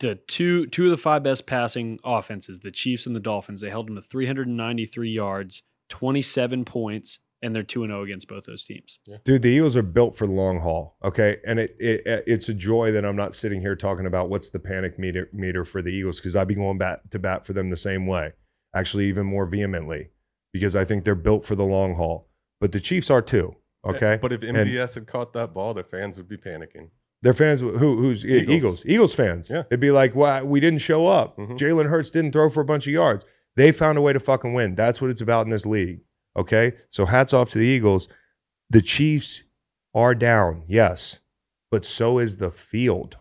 [0.00, 3.70] The two two of the five best passing offenses, the Chiefs and the Dolphins, they
[3.70, 8.64] held them to 393 yards, 27 points, and they're 2 and 0 against both those
[8.64, 8.98] teams.
[9.24, 10.96] Dude, the Eagles are built for the long haul.
[11.04, 14.48] Okay, and it, it it's a joy that I'm not sitting here talking about what's
[14.48, 17.52] the panic meter meter for the Eagles because I'd be going bat to bat for
[17.52, 18.32] them the same way,
[18.74, 20.10] actually even more vehemently,
[20.52, 22.28] because I think they're built for the long haul.
[22.60, 23.54] But the Chiefs are too.
[23.86, 26.90] Okay, But if And- MVS had caught that ball, the fans would be panicking.
[27.22, 28.82] They're fans who who's Eagles Eagles.
[28.86, 29.50] Eagles, fans.
[29.50, 29.64] Yeah.
[29.70, 31.36] It'd be like, well, we didn't show up.
[31.36, 31.58] Mhm.
[31.58, 33.24] Jalen Hurts didn't throw for a bunch of yards.
[33.56, 34.74] They found a way to fucking win.
[34.76, 36.00] That's what it's about in this league.
[36.36, 38.08] Okay, so hats off to the Eagles.
[38.70, 39.42] The Chiefs
[39.94, 41.18] are down, yes,
[41.70, 43.16] but so is the field.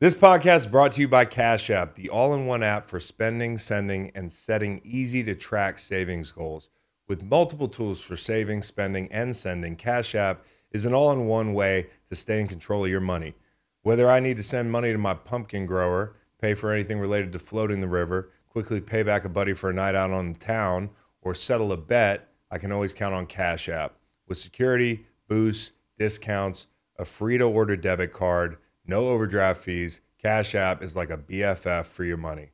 [0.00, 4.12] This podcast is brought to you by Cash App, the all-in-one app for spending, sending,
[4.14, 6.68] and setting easy to track savings goals.
[7.08, 12.16] With multiple tools for saving, spending, and sending, Cash App is an all-in-one way to
[12.16, 13.34] stay in control of your money.
[13.82, 17.38] Whether I need to send money to my pumpkin grower, pay for anything related to
[17.38, 20.90] floating the river, quickly pay back a buddy for a night out on the town,
[21.22, 23.96] or settle a bet, I can always count on Cash App.
[24.26, 26.66] With security, boosts, discounts,
[26.98, 31.86] a free to order debit card, no overdraft fees, Cash App is like a BFF
[31.86, 32.50] for your money.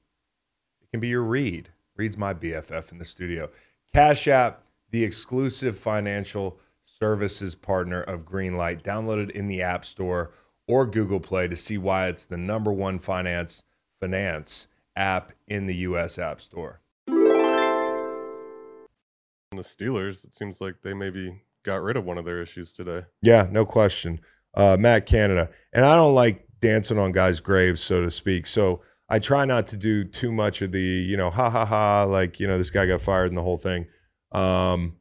[0.83, 1.71] It can be your Reed.
[1.97, 3.49] Reed's my BFF in the studio.
[3.93, 6.59] Cash App, the exclusive financial
[7.05, 8.83] services partner of Greenlight.
[8.83, 10.31] Download it in the App Store
[10.67, 13.63] or Google Play to see why it's the number one finance
[14.01, 16.81] finance app in the US App Store.
[17.07, 17.19] And
[19.53, 23.03] the Steelers, it seems like they maybe got rid of one of their issues today.
[23.21, 24.21] Yeah, no question.
[24.55, 28.47] uh, Matt Canada, and I don't like dancing on guys' graves, so to speak.
[28.47, 32.05] So I try not to do too much of the, you know, ha ha ha,
[32.05, 33.89] like you know, this guy got fired and the whole thing.
[34.33, 34.97] Um,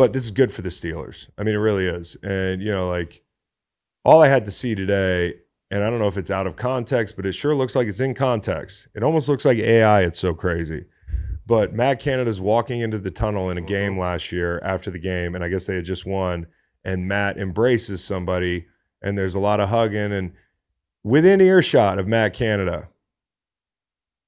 [0.00, 1.28] but this is good for the Steelers.
[1.36, 2.16] I mean, it really is.
[2.22, 3.22] And you know, like
[4.02, 5.34] all I had to see today,
[5.70, 8.00] and I don't know if it's out of context, but it sure looks like it's
[8.00, 8.88] in context.
[8.94, 10.04] It almost looks like AI.
[10.04, 10.86] It's so crazy.
[11.44, 14.00] But Matt Canada's walking into the tunnel in a game mm-hmm.
[14.00, 16.46] last year after the game, and I guess they had just won.
[16.82, 18.68] And Matt embraces somebody,
[19.02, 20.14] and there's a lot of hugging.
[20.14, 20.32] And
[21.04, 22.88] within earshot of Matt Canada,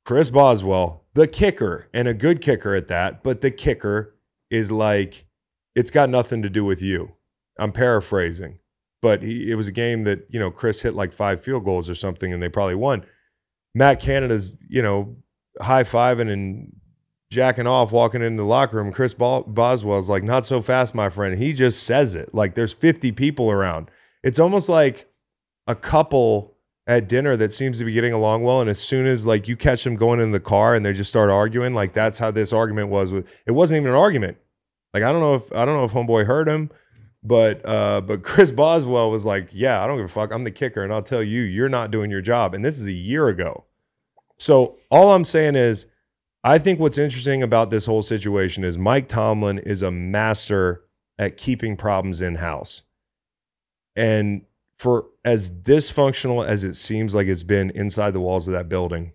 [0.05, 4.15] Chris Boswell, the kicker, and a good kicker at that, but the kicker
[4.51, 5.25] is like,
[5.75, 7.13] it's got nothing to do with you.
[7.59, 8.59] I'm paraphrasing,
[9.01, 11.89] but he, it was a game that, you know, Chris hit like five field goals
[11.89, 13.05] or something, and they probably won.
[13.75, 15.17] Matt Canada's, you know,
[15.61, 16.73] high fiving and
[17.31, 18.93] jacking off walking into the locker room.
[18.93, 21.39] Chris Bo- Boswell's like, not so fast, my friend.
[21.39, 22.35] He just says it.
[22.35, 23.91] Like there's 50 people around.
[24.23, 25.11] It's almost like
[25.67, 26.57] a couple
[26.87, 28.61] at dinner that seems to be getting along well.
[28.61, 31.11] And as soon as like you catch them going in the car and they just
[31.11, 34.37] start arguing, like that's how this argument was with it wasn't even an argument.
[34.95, 36.71] Like I don't know if I don't know if homeboy heard him,
[37.23, 40.33] but uh but Chris Boswell was like, Yeah, I don't give a fuck.
[40.33, 42.55] I'm the kicker, and I'll tell you, you're not doing your job.
[42.55, 43.65] And this is a year ago.
[44.39, 45.87] So all I'm saying is
[46.45, 50.83] I think what's interesting about this whole situation is Mike Tomlin is a master
[51.19, 52.83] at keeping problems in house.
[53.95, 54.43] And
[54.77, 59.13] for as dysfunctional as it seems like it's been inside the walls of that building,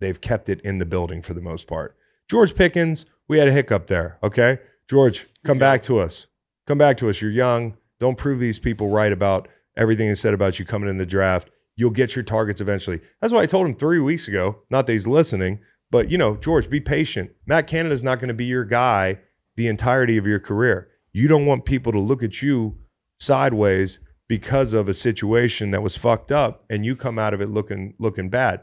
[0.00, 1.96] they've kept it in the building for the most part.
[2.28, 4.18] George Pickens, we had a hiccup there.
[4.22, 4.58] Okay.
[4.90, 6.26] George, come back to us.
[6.66, 7.22] Come back to us.
[7.22, 7.76] You're young.
[8.00, 11.48] Don't prove these people right about everything they said about you coming in the draft.
[11.76, 13.00] You'll get your targets eventually.
[13.20, 14.62] That's why I told him three weeks ago.
[14.68, 15.60] Not that he's listening,
[15.92, 17.30] but you know, George, be patient.
[17.46, 19.20] Matt Canada's not going to be your guy
[19.54, 20.88] the entirety of your career.
[21.12, 22.78] You don't want people to look at you
[23.20, 27.48] sideways because of a situation that was fucked up and you come out of it
[27.48, 28.62] looking looking bad.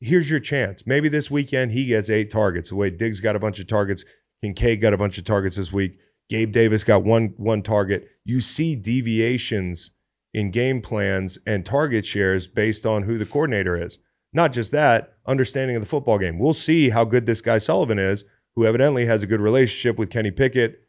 [0.00, 0.84] Here's your chance.
[0.84, 2.70] Maybe this weekend he gets eight targets.
[2.70, 4.04] The way Diggs got a bunch of targets,
[4.42, 5.98] Kincaid got a bunch of targets this week.
[6.28, 8.08] Gabe Davis got one one target.
[8.24, 9.90] You see deviations
[10.32, 13.98] in game plans and target shares based on who the coordinator is.
[14.32, 16.38] Not just that, understanding of the football game.
[16.38, 18.24] We'll see how good this guy Sullivan is,
[18.56, 20.80] who evidently has a good relationship with Kenny Pickett.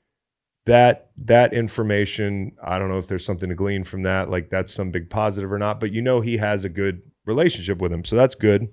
[0.66, 4.74] That that information, I don't know if there's something to glean from that, like that's
[4.74, 8.04] some big positive or not, but you know he has a good relationship with him.
[8.04, 8.70] So that's good.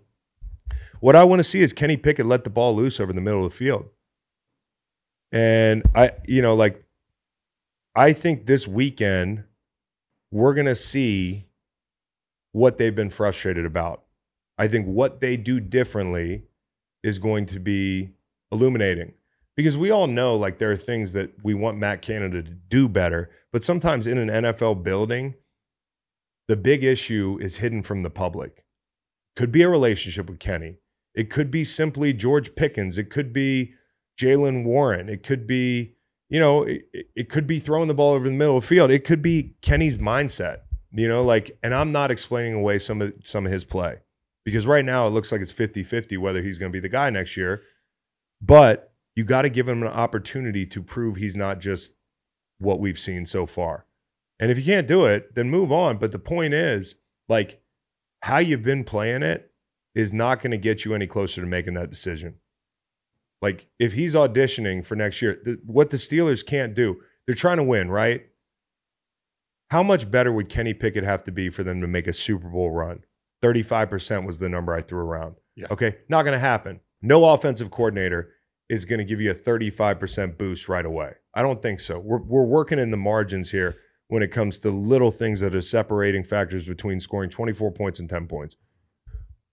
[1.00, 3.44] What I want to see is Kenny Pickett let the ball loose over the middle
[3.44, 3.90] of the field.
[5.32, 6.84] And I, you know, like
[7.96, 9.44] I think this weekend
[10.30, 11.46] we're going to see
[12.52, 14.02] what they've been frustrated about.
[14.58, 16.44] I think what they do differently
[17.02, 18.10] is going to be
[18.50, 19.14] illuminating
[19.56, 22.88] because we all know like there are things that we want Matt Canada to do
[22.88, 25.34] better, but sometimes in an NFL building,
[26.48, 28.64] the big issue is hidden from the public.
[29.36, 30.76] Could be a relationship with Kenny.
[31.14, 32.98] It could be simply George Pickens.
[32.98, 33.74] It could be
[34.20, 35.08] Jaylen Warren.
[35.08, 35.94] It could be,
[36.28, 36.82] you know, it,
[37.14, 38.90] it- could be throwing the ball over the middle of the field.
[38.90, 40.58] It could be Kenny's mindset,
[40.92, 43.98] you know, like, and I'm not explaining away some of some of his play
[44.44, 47.10] because right now it looks like it's 50-50 whether he's going to be the guy
[47.10, 47.62] next year.
[48.40, 51.92] But you got to give him an opportunity to prove he's not just
[52.58, 53.86] what we've seen so far.
[54.40, 55.98] And if you can't do it, then move on.
[55.98, 56.96] But the point is,
[57.28, 57.62] like,
[58.22, 59.52] how you've been playing it
[59.94, 62.36] is not going to get you any closer to making that decision.
[63.42, 67.56] Like, if he's auditioning for next year, th- what the Steelers can't do, they're trying
[67.58, 68.22] to win, right?
[69.70, 72.48] How much better would Kenny Pickett have to be for them to make a Super
[72.48, 73.04] Bowl run?
[73.42, 75.36] 35% was the number I threw around.
[75.56, 75.66] Yeah.
[75.70, 75.96] Okay.
[76.08, 76.80] Not going to happen.
[77.02, 78.30] No offensive coordinator
[78.68, 81.14] is going to give you a 35% boost right away.
[81.34, 81.98] I don't think so.
[81.98, 83.76] We're, we're working in the margins here
[84.08, 88.08] when it comes to little things that are separating factors between scoring 24 points and
[88.08, 88.56] 10 points.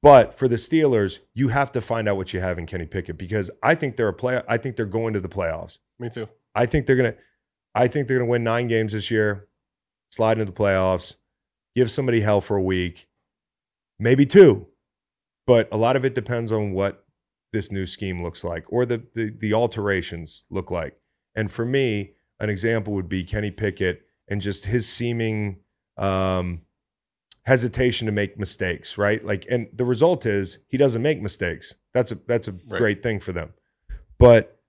[0.02, 3.18] But for the Steelers, you have to find out what you have in Kenny Pickett
[3.18, 4.42] because I think they're a play.
[4.48, 5.78] I think they're going to the playoffs.
[6.00, 6.30] Me too.
[6.56, 7.16] I think they're gonna.
[7.76, 9.48] I think they're gonna win nine games this year,
[10.10, 11.16] slide into the playoffs,
[11.76, 13.08] give somebody hell for a week,
[14.00, 14.68] maybe two,
[15.46, 17.06] but a lot of it depends on what
[17.52, 20.98] this new scheme looks like or the the, the alterations look like.
[21.36, 25.58] And for me, an example would be Kenny Pickett and just his seeming
[25.98, 26.62] um,
[27.50, 29.24] hesitation to make mistakes, right?
[29.26, 31.74] Like, and the result is he doesn't make mistakes.
[31.94, 32.78] That's a that's a Right.
[32.82, 33.54] great thing for them.
[34.20, 34.60] But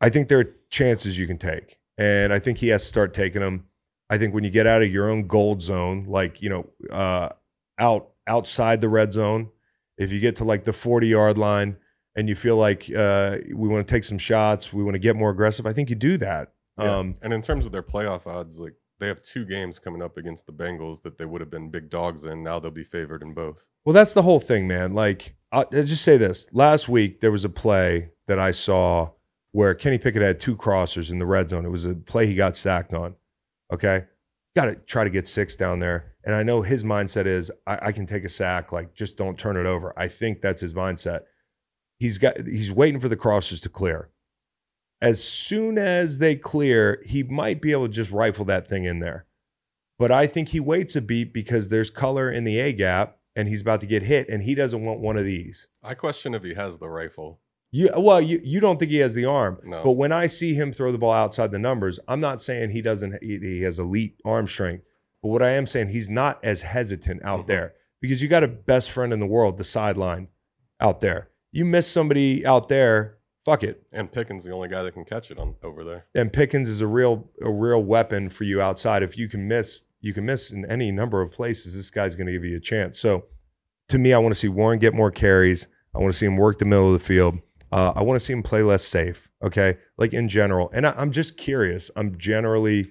[0.00, 3.14] I think there are chances you can take, and I think he has to start
[3.14, 3.66] taking them.
[4.10, 7.30] I think when you get out of your own gold zone, like you know, uh,
[7.78, 9.50] out outside the red zone,
[9.96, 11.76] if you get to like the forty yard line
[12.16, 15.14] and you feel like uh, we want to take some shots, we want to get
[15.16, 16.52] more aggressive, I think you do that.
[16.80, 16.96] Yeah.
[16.96, 20.16] Um, and in terms of their playoff odds, like they have two games coming up
[20.16, 22.42] against the Bengals that they would have been big dogs in.
[22.42, 23.68] Now they'll be favored in both.
[23.84, 24.94] Well, that's the whole thing, man.
[24.94, 29.10] Like, I'll, I'll just say this: last week there was a play that I saw
[29.52, 31.64] where Kenny Pickett had two crossers in the red zone.
[31.64, 33.14] It was a play he got sacked on.
[33.72, 34.04] Okay,
[34.54, 36.14] got to try to get six down there.
[36.24, 38.72] And I know his mindset is, I, I can take a sack.
[38.72, 39.96] Like, just don't turn it over.
[39.96, 41.20] I think that's his mindset.
[41.98, 42.46] He's got.
[42.46, 44.10] He's waiting for the crossers to clear.
[45.00, 49.00] As soon as they clear, he might be able to just rifle that thing in
[49.00, 49.26] there.
[49.98, 53.48] But I think he waits a beat because there's color in the A gap and
[53.48, 55.66] he's about to get hit and he doesn't want one of these.
[55.82, 57.40] I question if he has the rifle.
[57.72, 59.82] You well, you, you don't think he has the arm, No.
[59.82, 62.80] but when I see him throw the ball outside the numbers, I'm not saying he
[62.80, 63.22] doesn't.
[63.22, 64.84] He, he has elite arm strength,
[65.22, 67.46] but what I am saying he's not as hesitant out Mhm.
[67.48, 70.28] there because you got a best friend in the world, the sideline,
[70.80, 71.28] out there.
[71.52, 73.15] You miss somebody out there,
[73.46, 73.86] fuck it.
[73.92, 76.06] And Pickens the only guy that can catch it on over there.
[76.14, 79.02] And Pickens is a real a real weapon for you outside.
[79.02, 81.74] If you can miss, you can miss in any number of places.
[81.74, 82.98] This guy's going to give you a chance.
[82.98, 83.24] So,
[83.88, 85.68] to me, I want to see Warren get more carries.
[85.94, 87.38] I want to see him work the middle of the field.
[87.72, 89.30] Uh, I want to see him play less safe.
[89.42, 90.68] Okay, like in general.
[90.74, 91.90] And I, I'm just curious.
[91.94, 92.90] I'm generally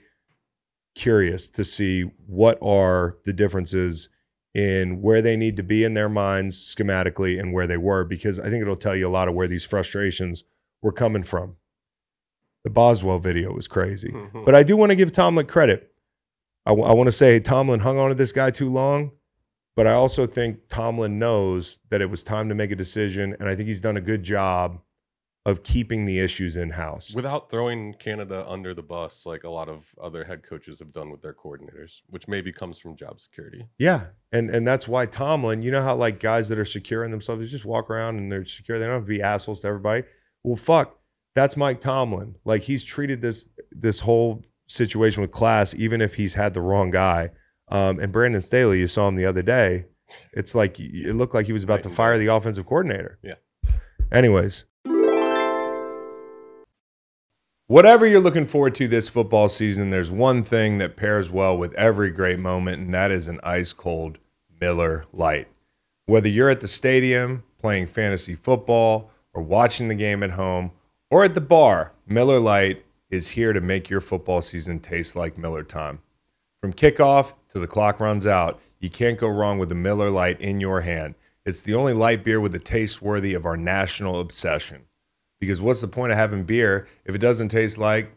[0.96, 4.08] curious to see what are the differences
[4.56, 8.39] in where they need to be in their minds schematically and where they were, because
[8.39, 10.46] I think it'll tell you a lot of where these frustrations
[10.82, 11.58] were coming from.
[12.63, 14.12] The Boswell video was crazy.
[14.12, 14.46] Mhm.
[14.46, 15.91] But I do want to give Tomlin credit.
[16.65, 19.12] I, want to say Tomlin hung on to this guy too long,
[19.76, 23.48] but I also think Tomlin knows that it was time to make a decision, and
[23.48, 24.80] I think he's done a good job
[25.45, 27.13] of keeping the issues in house.
[27.13, 31.12] Without throwing Canada under the bus like a lot of other head coaches have done
[31.12, 33.67] with their coordinators, which maybe comes from job security.
[33.77, 35.62] Yeah, and and that's why Tomlin.
[35.62, 38.31] You know how like guys that are secure in themselves, they just walk around and
[38.31, 38.79] they're secure.
[38.79, 40.03] They don't have to be assholes to everybody.
[40.43, 40.99] Well, fuck,
[41.36, 42.38] that's Mike Tomlin.
[42.43, 46.89] Like he's treated this this whole situation with class, even if he's had the wrong
[46.89, 47.29] guy.
[47.67, 49.86] Um, and Brandon Staley, you saw him the other day.
[50.34, 53.19] It's like it looked like he was about to fire the offensive coordinator.
[53.21, 53.36] Yeah.
[54.12, 54.65] Anyways.
[57.67, 61.73] Whatever you're looking forward to this football season, there's one thing that pairs well with
[61.73, 64.19] every great moment, and that is an ice cold
[64.62, 65.47] Miller Lite.
[66.06, 70.73] Whether you're at the stadium playing fantasy football or watching the game at home
[71.10, 75.36] or at the bar, Miller Lite is here to make your football season taste like
[75.36, 76.04] Miller time.
[76.62, 80.39] From kickoff to the clock runs out, you can't go wrong with a Miller Lite
[80.39, 81.15] in your hand.
[81.47, 84.84] It's the only light beer with a taste worthy of our national obsession.
[85.39, 88.12] Because what's the point of having beer if it doesn't taste like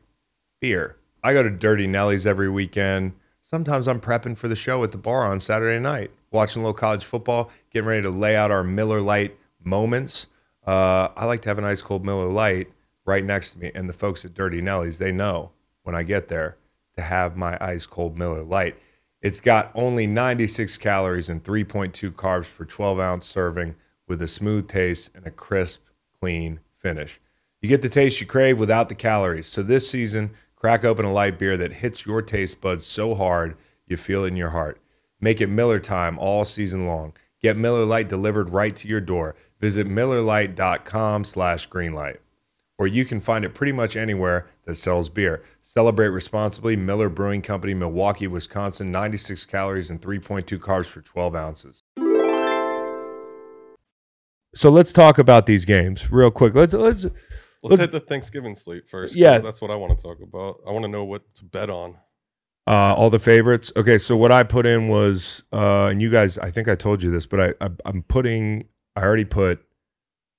[0.61, 0.96] beer?
[1.22, 3.12] I go to Dirty Nelly's every weekend.
[3.42, 6.78] Sometimes I'm prepping for the show at the bar on Saturday night, watching a little
[6.78, 10.26] college football, getting ready to lay out our Miller Lite moments.
[10.66, 12.70] Uh, I like to have an ice cold Miller Lite
[13.04, 13.72] right next to me.
[13.74, 15.50] And the folks at Dirty Nelly's, they know
[15.83, 16.57] when I get there
[16.96, 18.76] to have my ice cold Miller Lite.
[19.20, 23.74] It's got only 96 calories and 3.2 carbs per 12 ounce serving
[24.07, 25.83] with a smooth taste and a crisp,
[26.20, 27.20] clean finish.
[27.60, 29.46] You get the taste you crave without the calories.
[29.46, 33.56] So this season, crack open a light beer that hits your taste buds so hard
[33.86, 34.80] you feel it in your heart.
[35.20, 37.14] Make it Miller time all season long.
[37.40, 39.34] Get Miller Lite delivered right to your door.
[39.60, 42.18] Visit MillerLite.com slash greenlight.
[42.78, 45.42] Or you can find it pretty much anywhere that sells beer.
[45.62, 46.76] Celebrate responsibly.
[46.76, 48.92] Miller Brewing Company, Milwaukee, Wisconsin.
[48.92, 51.82] 96 calories and 3.2 carbs for 12 ounces.
[54.54, 56.54] So let's talk about these games real quick.
[56.54, 57.04] Let's let's
[57.61, 59.16] Let's, Let's- hit the Thanksgiving slate first.
[59.16, 59.38] Yeah.
[59.38, 60.61] that's what I want to talk about.
[60.66, 61.96] I want to know what to bet on.
[62.68, 63.72] uh, all the favorites.
[63.76, 67.02] Okay, so what I put in was, uh, and you guys, I think I told
[67.02, 69.61] you this, but I, I I'm putting, I already put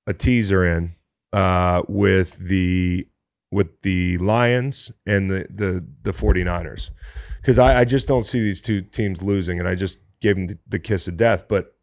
[0.07, 0.95] a teaser in
[1.33, 3.05] uh, with the
[3.51, 6.91] with the Lions and the the the 49ers
[7.41, 10.47] because I, I just don't see these two teams losing, and I just gave them
[10.47, 11.75] the, the kiss of death, but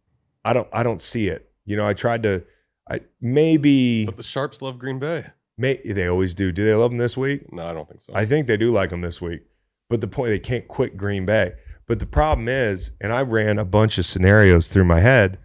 [0.46, 1.50] I don't I don't see it.
[1.66, 2.44] You know, I tried to,
[2.90, 5.26] I maybe But the Sharps love Green Bay.
[5.59, 6.52] may they always do.
[6.52, 7.52] Do they love them this week?
[7.52, 8.12] No, I don't think so.
[8.14, 9.42] I think they do like them this week.
[9.90, 11.52] But the point they can't quit Green Bay.
[11.87, 15.38] But the problem is, and I ran a bunch of scenarios through my head.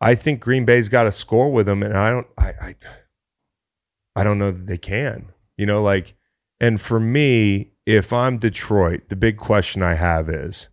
[0.00, 2.26] I think Green Bay's got to score with them, and I don't.
[2.36, 2.74] I, I
[4.16, 5.32] I don't know that they can.
[5.56, 6.14] You know, like,
[6.60, 10.68] and for me, if I'm Detroit, the big question I have is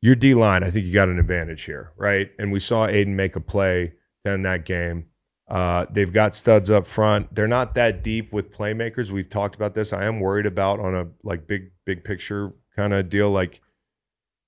[0.00, 0.62] your D line.
[0.62, 2.30] I think you got an advantage here, right?
[2.38, 3.94] And we saw Aidan make a play
[4.24, 5.06] in that game.
[5.48, 7.34] Uh, they've got studs up front.
[7.34, 9.10] They're not that deep with playmakers.
[9.10, 9.92] We've talked about this.
[9.92, 13.30] I am worried about on a like big big picture kind of deal.
[13.30, 13.62] Like,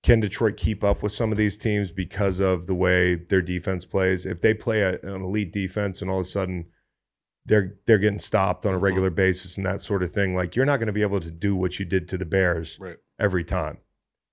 [0.02, 3.86] can Detroit keep up with some of these teams because of the way their defense
[3.86, 4.26] plays?
[4.26, 6.66] If they play a, an elite defense and all of a sudden
[7.46, 10.66] they're they're getting stopped on a regular basis and that sort of thing, like you're
[10.66, 12.98] not going to be able to do what you did to the Bears right.
[13.18, 13.78] every time.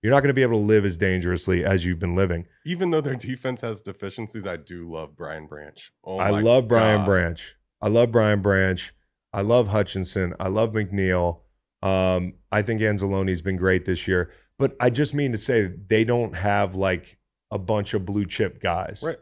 [0.08, 2.45] You're not going to be able to live as dangerously as you've been living.
[2.66, 5.91] Even though their defense has deficiencies, I do love Brian Branch.
[6.05, 7.05] Oh I my love Brian God.
[7.08, 7.55] Branch.
[7.82, 8.93] I love Brian Branch.
[9.34, 10.34] I love Hutchinson.
[10.39, 11.39] I love McNeill.
[11.84, 14.32] Um, I think Anzalone's been great this year.
[14.58, 17.18] But I just mean to say they don't have like
[17.51, 19.03] a bunch of blue chip guys.
[19.05, 19.18] Right.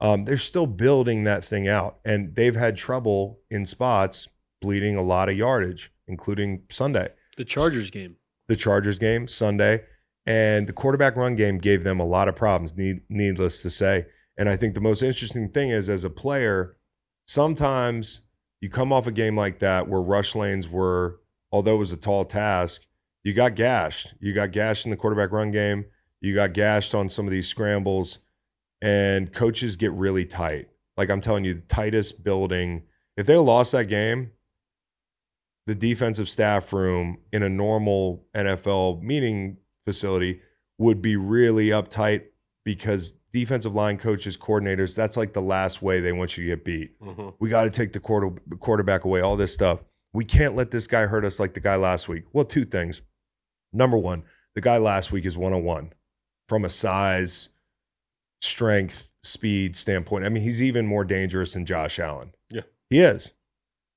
[0.00, 4.26] Um, they're still building that thing out, and they've had trouble in spots,
[4.60, 8.16] bleeding a lot of yardage, including Sunday, The Chargers game.
[8.48, 9.84] the Chargers game Sunday,
[10.26, 12.76] and the quarterback run game gave them a lot of problems.
[12.76, 14.06] Need, needless to say,
[14.36, 16.76] and I think the most interesting thing is as a player,
[17.26, 18.20] sometimes
[18.60, 21.20] you come off a game like that where rush lanes were,
[21.52, 22.82] although it was a tall task,
[23.22, 24.14] you got gashed.
[24.20, 25.86] You got gashed in the quarterback run game.
[26.20, 28.18] You got gashed on some of these scrambles,
[28.80, 30.68] and coaches get really tight.
[30.96, 32.84] Like I'm telling you, the tightest building.
[33.16, 34.30] If they lost that game,
[35.66, 40.40] the defensive staff room in a normal NFL meeting facility
[40.78, 42.24] would be really uptight
[42.64, 46.64] because defensive line coaches, coordinators, that's like the last way they want you to get
[46.64, 46.98] beat.
[47.00, 47.34] Mhm.
[47.38, 48.30] We got to take the quarter,
[48.60, 49.80] quarterback away, all this stuff.
[50.12, 52.24] We can't let this guy hurt us like the guy last week.
[52.32, 53.02] Well, two things.
[53.72, 54.22] Number one,
[54.54, 55.92] the guy last week is 101
[56.48, 57.48] from a size,
[58.40, 60.24] strength, speed standpoint.
[60.24, 62.32] I mean, he's even more dangerous than Josh Allen.
[62.50, 62.62] Yeah.
[62.90, 63.32] He is.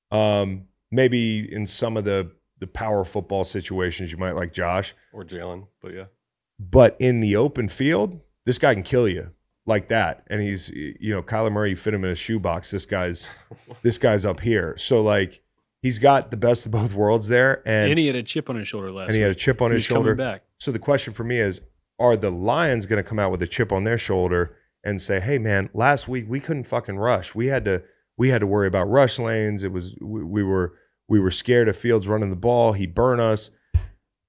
[0.09, 5.23] Um, maybe in some of the the power football situations you might like Josh, Or
[5.23, 6.05] Jalen, but yeah.
[6.59, 9.31] but in the open field, this guy can kill you
[9.65, 10.23] like that.
[10.27, 12.71] And he's you know, Kyler Murray you fit him in a shoebox.
[12.71, 13.27] This guy's
[13.83, 14.75] this guy's up here.
[14.77, 15.41] So like
[15.81, 18.55] he's got the best of both worlds there and And, he had a chip on
[18.55, 20.15] his shoulder last and he had a chip on He his was coming shoulder.
[20.15, 20.43] back.
[20.57, 21.61] So the question for me is,
[21.99, 25.19] are the Lions going to come out with a chip on their shoulder and say,
[25.19, 27.33] "Hey, man, last week we couldn't fucking rush.
[27.35, 27.83] We had to
[28.17, 29.63] we had to worry about rush lanes.
[29.63, 30.73] It was we, we were
[31.07, 32.73] we were scared of Fields running the ball.
[32.73, 33.49] He burned us."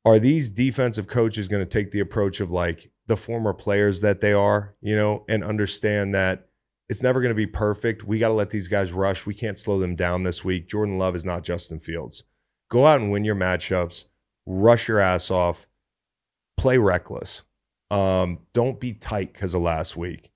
[0.04, 4.20] Are these defensive coaches going to take the approach of like the former players that
[4.20, 6.48] they are, you know, and understand that
[6.88, 8.04] it's never going to be perfect.
[8.04, 9.26] We got to let these guys rush.
[9.26, 10.68] We can't slow them down this week.
[10.68, 12.24] Jordan Love is not Justin Fields.
[12.70, 14.04] Go out and win your matchups.
[14.46, 15.66] Rush your ass off
[16.58, 17.42] play reckless.
[17.90, 20.30] Um, don't be tight because of last week.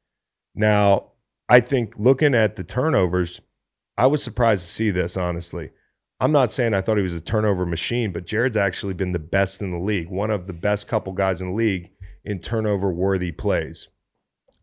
[0.55, 1.13] Now,
[1.49, 3.41] I think looking at the turnovers,
[3.99, 5.71] I was surprised to see this, honestly.
[6.23, 9.19] I'm not saying I thought he was a turnover machine, but Jared's actually been the
[9.19, 11.91] best in the league, one of the best couple guys in the league
[12.25, 13.89] in turnover worthy plays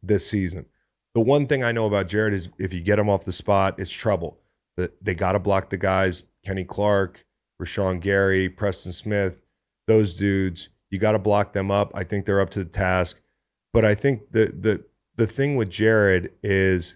[0.02, 0.68] this season.
[1.14, 3.78] The one thing I know about Jared is if you get him off the spot,
[3.78, 4.40] it's trouble.
[5.02, 7.26] They got to block the guys, Kenny Clark,
[7.62, 9.42] Rashan Gary, Preston Smith,
[9.86, 10.70] those dudes.
[10.90, 11.92] You got to block them up.
[11.94, 13.20] I think they're up to the task.
[13.74, 14.86] But I think the the
[15.18, 16.96] the thing with Jared is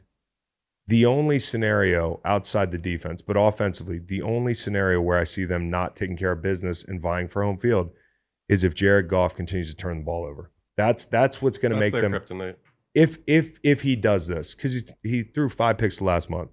[0.87, 5.69] the only scenario outside the defense, but offensively, the only scenario where I see them
[5.69, 7.91] not taking care of business and vying for home field
[8.49, 10.51] is if Jared Goff continues to turn the ball over.
[10.75, 12.55] That's that's what's going to make them kryptonite.
[12.93, 16.51] if if if he does this because he he threw five picks last month,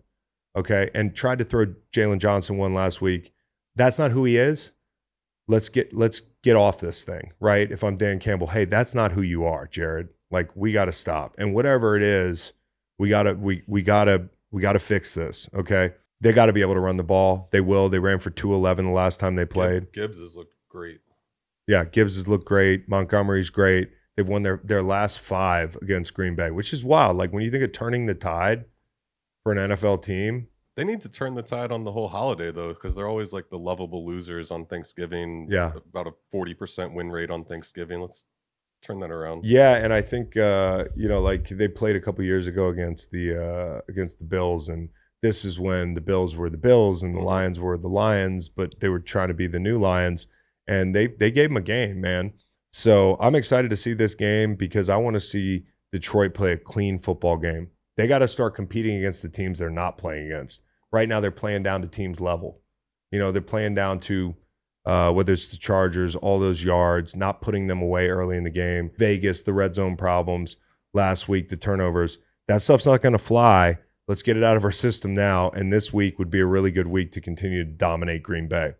[0.55, 3.33] okay, and tried to throw Jalen Johnson one last week.
[3.75, 4.71] That's not who he is.
[5.49, 7.71] Let's get let's get off this thing, right?
[7.71, 10.11] If I'm Dan Campbell, hey, that's not who you are, Jared.
[10.31, 12.53] Like we got to stop, and whatever it is,
[13.01, 15.95] we gotta we we gotta we gotta fix this, okay?
[16.21, 17.49] They got to be able to run the ball.
[17.51, 17.89] They will.
[17.89, 19.91] They ran for two eleven the last time they played.
[19.91, 21.01] Gibbs has looked great.
[21.67, 22.89] Yeah, Gibbs has looked great.
[22.91, 23.89] Montgomery's great.
[24.17, 27.17] They've won their their last five against Green Bay, which is wild.
[27.17, 28.67] Like when you think of turning the tide
[29.45, 32.75] for an NFL team, They need to turn the tide on the whole holiday though,
[32.75, 35.49] because they're always like the lovable losers on Thanksgiving.
[35.51, 35.73] Yeah.
[35.89, 38.03] about a forty percent win rate on Thanksgiving.
[38.03, 38.27] Let's
[38.83, 39.45] turn that around.
[39.45, 43.11] yeah, and I think uh, you know, like they played a couple years ago against
[43.11, 44.89] the uh, against the Bills, and
[45.23, 47.25] this is when the Bills were the Bills and the Mhm.
[47.25, 50.27] Lions were the Lions, but they were trying to be the new Lions,
[50.67, 52.33] and they they gave them a game, man.
[52.73, 56.57] So I'm excited to see this game because I want to see Detroit play a
[56.57, 57.69] clean football game.
[57.97, 60.63] They got to start competing against the teams they're not playing against.
[60.93, 62.61] Right now, they're playing down to teams level.
[63.11, 64.37] You know, they're playing down to
[64.91, 68.51] uh, whether it's the Chargers, all those yards, not putting them away early in the
[68.51, 68.91] game.
[68.99, 70.57] Vegas, the red zone problems
[70.93, 72.19] last week, the turnovers.
[72.49, 73.79] That stuff's not going to fly.
[74.09, 75.51] Let's get it out of our system now.
[75.51, 78.73] And this week would be a really good week to continue to dominate Green Bay.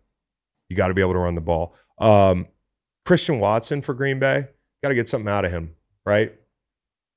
[0.67, 1.73] You got to be able to run the ball.
[1.97, 2.47] Um,
[3.05, 4.47] Christian Watson for Green Bay,
[4.83, 6.35] got to get something out of him, right?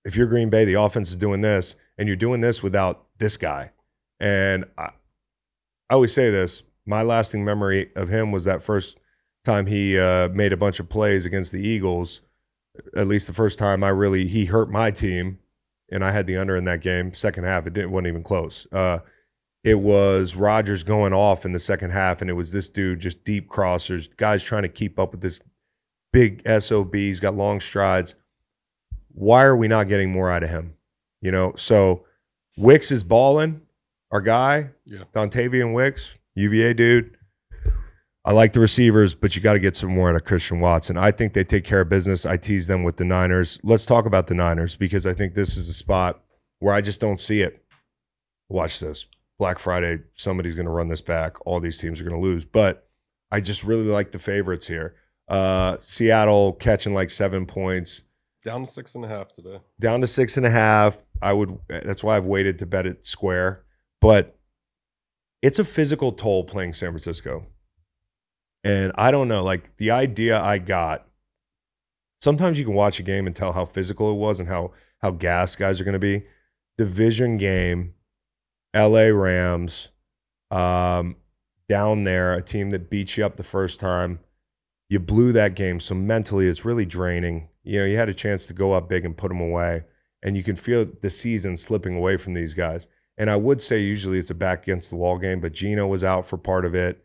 [0.05, 3.37] If you're Green Bay, the offense is doing this, and you're doing this without this
[3.37, 3.73] guy.
[4.21, 4.91] And I,
[5.91, 8.97] I always say this my lasting memory of him was that first
[9.45, 12.21] time he uh, made a bunch of plays against the Eagles.
[12.97, 15.39] At least the first time I really, he hurt my team,
[15.91, 17.15] and I had the under in that game.
[17.15, 18.67] Second half, it didn't wasn't even close.
[18.73, 18.99] Uh,
[19.63, 23.25] it was Rodgers going off in the second half, and it was this dude just
[23.25, 25.41] deep crossers, guys trying to keep up with this
[26.13, 26.95] big SOB.
[26.95, 28.15] He's got long strides.
[29.13, 30.75] Why are we not getting more out of him?
[31.23, 32.05] You know, so
[32.57, 33.63] Wicks is balling,
[34.11, 35.05] our guy, Yeah.
[35.15, 37.17] Dontayvion Wicks, UVA dude.
[38.27, 40.97] I like the receivers, but you got to get some more out of Christian Watson.
[40.97, 42.25] I think they take care of business.
[42.25, 43.61] I tease them with the Niners.
[43.63, 46.23] Let's talk about the Niners because I think this is a spot
[46.61, 47.63] where I just don't see it.
[48.49, 49.05] Watch this.
[49.39, 51.37] Black Friday, somebody's going to run this back.
[51.47, 52.47] All these teams are going to lose.
[52.47, 52.89] But
[53.31, 54.95] I just really like the favorites here.
[55.29, 58.03] Uh, Seattle catching like seven points
[58.43, 59.59] Down to six and a half today.
[59.81, 60.99] down to six and a half.
[61.21, 61.59] I would.
[61.69, 63.65] That's why I've waited to bet it square.
[64.01, 64.39] But
[65.45, 67.45] it's a physical toll playing San Francisco,
[68.65, 69.45] and I don't know.
[69.45, 71.07] Like the idea I got.
[72.23, 74.73] Sometimes you can watch a game and tell how physical it was and how
[75.03, 76.25] how gas guys are going to be.
[76.79, 77.93] Division game,
[78.73, 79.13] L.A.
[79.13, 79.91] Rams,
[80.51, 81.17] um,
[81.69, 84.21] down there, a team that beat you up the first time
[84.89, 85.79] you blew that game.
[85.79, 87.49] So mentally, it's really draining.
[87.63, 89.85] You know, you had a chance to go up big and put them away,
[90.23, 92.87] and you can feel the season slipping away from these guys.
[93.17, 96.03] And I would say usually it's a back against the wall game, but Gino was
[96.03, 97.01] out for part of it.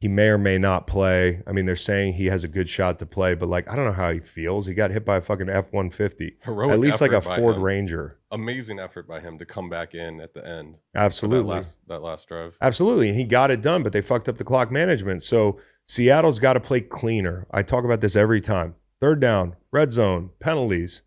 [0.00, 1.42] He may or may not play.
[1.46, 3.84] I mean, they're saying he has a good shot to play, but like, I don't
[3.84, 4.66] know how he feels.
[4.66, 6.38] He got hit by a fucking F 150.
[6.42, 7.62] Heroic At least like a Ford him.
[7.62, 8.18] Ranger.
[8.32, 10.74] Amazing effort by him to come back in at the end.
[10.96, 11.50] Absolutely.
[11.50, 12.58] That last, that last drive.
[12.60, 13.10] Absolutely.
[13.10, 15.22] And he got it done, but they fucked up the clock management.
[15.22, 17.46] So Seattle's got to play cleaner.
[17.52, 18.74] I talk about this every time.
[19.00, 21.02] Third down, red zone, penalties,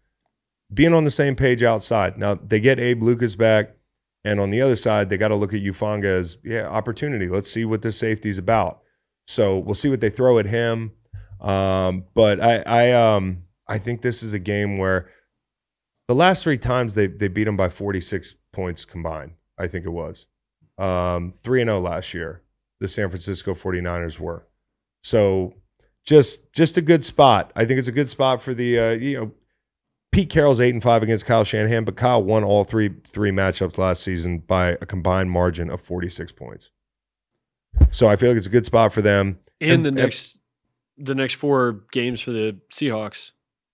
[0.74, 2.18] being on the same page outside.
[2.18, 3.76] Now they get Abe Lucas back.
[4.26, 7.30] And on the other side, they got to look at Ufanga as, yeah, opportunity.
[7.30, 8.82] Let's see what this safety's about.
[9.28, 10.91] So we'll see what they throw at him.
[11.39, 15.09] Um, but I, I, um, I think this is a game where
[16.07, 19.34] the last three times they they beat them by 46 points combined.
[19.57, 20.28] I think it was
[20.78, 22.41] um, 3 and 0 last year.
[22.80, 24.47] The San Francisco 49ers were.
[25.03, 25.53] So
[26.05, 27.51] just just a good spot.
[27.55, 29.32] I think it's a good spot for the uh, you know
[30.16, 33.78] Pete Carroll's 8 and 5 against Kyle Shanahan, but Kyle won all three three matchups
[33.78, 36.70] last season by a combined margin of 46 points.
[37.91, 39.39] So I feel like it's a good spot for them.
[39.59, 40.38] And, And- the and- next
[40.97, 43.32] the next four games for the Seahawks.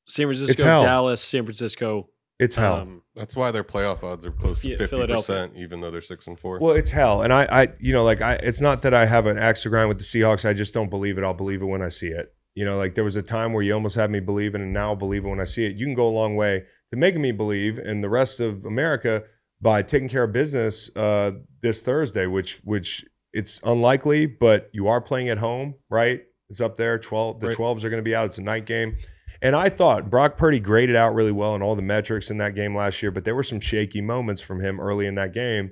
[0.08, 0.64] San Francisco.
[0.64, 2.10] Dallas, San Francisco.
[2.40, 2.78] It's hell.
[2.78, 5.18] Um, That's why their playoff odds are close to fifty Philadelphia.
[5.36, 6.58] percent, even though they're six and four.
[6.58, 9.28] Well, it's hell, and I, I, you know, like I, it's not that I have
[9.28, 10.44] an axe to grind with the Seahawks.
[10.44, 11.24] I just don't believe it.
[11.24, 12.34] I'll believe it when I see it.
[12.56, 14.74] You know, like there was a time where you almost had me believe it, and
[14.74, 15.76] now believe it when I see it.
[15.76, 19.24] You can go a long way to making me believe, and the rest of America
[19.62, 21.32] by taking care of business uh,
[21.62, 26.22] this Thursday, which, which it's unlikely, but you are playing at home, right?
[26.50, 26.98] It's up there.
[27.00, 27.56] Twelve, the Right.
[27.56, 28.26] twelves are going to be out.
[28.26, 28.98] It's a night game.
[29.42, 32.54] And I thought Brock Purdy graded out really well in all the metrics in that
[32.56, 35.72] game last year, but there were some shaky moments from him early in that game.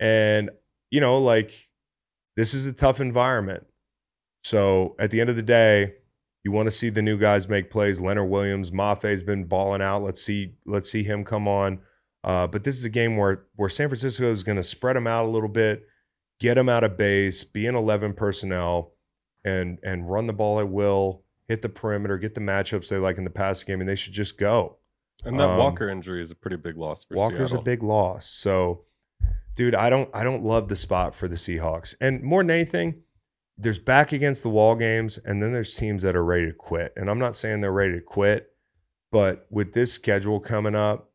[0.00, 0.50] And,
[0.90, 1.68] you know, like
[2.36, 3.64] this is a tough environment.
[4.44, 5.94] So at the end of the day,
[6.44, 8.00] you want to see the new guys make plays.
[8.00, 10.02] Leonard Williams, Mafe's been balling out.
[10.02, 11.80] Let's see, let's see him come on.
[12.24, 15.06] Uh, but this is a game where where San Francisco is going to spread them
[15.06, 15.86] out a little bit,
[16.40, 18.92] get them out of base, be in eleven personnel,
[19.44, 23.18] and and run the ball at will, hit the perimeter, get the matchups they like
[23.18, 24.78] in the passing game, and they should just go.
[25.24, 27.60] and that um, Walker injury is a pretty big loss for Walker's Seattle.
[27.60, 28.28] a big loss.
[28.28, 28.84] So,
[29.54, 31.94] dude, I don't I don't love the spot for the Seahawks.
[32.00, 33.02] And more than anything,
[33.58, 36.92] there's back against the wall games, and then there's teams that are ready to quit.
[36.96, 38.50] And I'm not saying they're ready to quit,
[39.10, 41.10] but with this schedule coming up,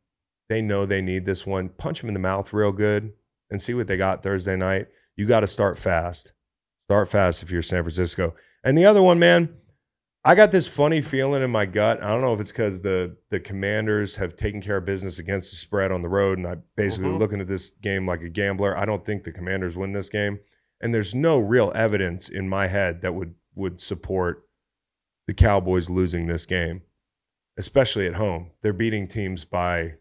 [0.49, 1.69] they know they need this one.
[1.69, 3.13] Punch them in the mouth real good
[3.49, 4.87] and see what they got Thursday night.
[5.15, 6.33] You got to start fast.
[6.87, 8.35] Start fast if you're San Francisco.
[8.63, 9.55] And the other one, man,
[10.25, 12.01] I got this funny feeling in my gut.
[12.03, 15.51] I don't know if it's because the the Commanders have taken care of business against
[15.51, 17.19] the spread on the road, and I basically Mhm.
[17.19, 18.77] looking at this game like a gambler.
[18.77, 20.39] I don't think the Commanders win this game,
[20.84, 24.43] and there's no real evidence in my head that would would support
[25.27, 26.81] the Cowboys losing this game,
[27.57, 28.51] especially at home.
[28.61, 29.93] They're beating teams by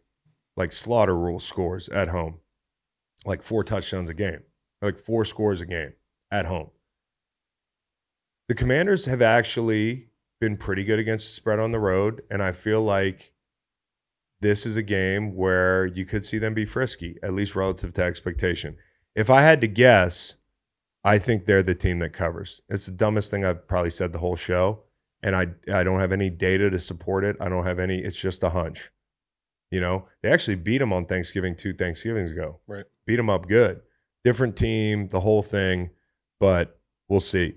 [0.57, 2.41] like slaughter rule scores at home,
[3.25, 4.41] like four touchdowns a game,
[4.83, 5.93] like four scores a game
[6.33, 6.71] at home.
[8.49, 10.09] The Commanders have actually
[10.41, 13.33] been pretty good against the spread on the road, and I feel like
[14.41, 18.03] this is a game where you could see them be frisky, at least relative to
[18.03, 18.77] expectation.
[19.15, 20.35] If I had to guess,
[21.05, 22.63] I think they're the team that covers.
[22.69, 24.85] It's the dumbest thing I've probably said the whole show,
[25.23, 27.37] and I I don't have any data to support it.
[27.41, 27.99] I don't have any.
[27.99, 28.91] It's just a hunch.
[29.71, 32.61] You know, they actually beat them on Thanksgiving two Thanksgivings ago.
[32.67, 32.85] Right.
[33.07, 33.81] Beat them up good.
[34.23, 35.91] Different team, the whole thing,
[36.39, 36.79] but
[37.09, 37.57] we'll see.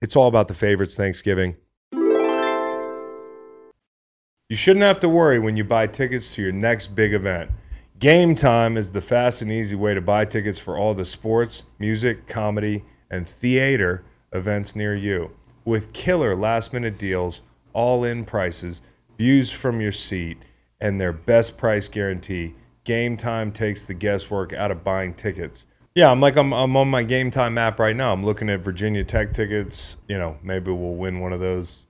[0.00, 1.56] It's all about the favorites Thanksgiving.
[4.50, 7.52] You shouldn't have to worry when you buy tickets to your next big event.
[8.00, 11.64] Game Time is the fast and easy way to buy tickets for all the sports,
[11.78, 15.32] music, comedy, and theater events near you.
[15.66, 17.42] With killer last minute deals,
[17.74, 18.80] all in prices,
[19.18, 20.38] views from your seat,
[20.80, 22.54] and their best price guarantee.
[22.84, 25.66] Game time takes the guesswork out of buying tickets.
[25.94, 28.14] Yeah, I'm like I'm, I'm on my Game Time app right now.
[28.14, 29.98] I'm looking at Virginia Tech tickets.
[30.08, 31.84] You know, maybe we'll win one of those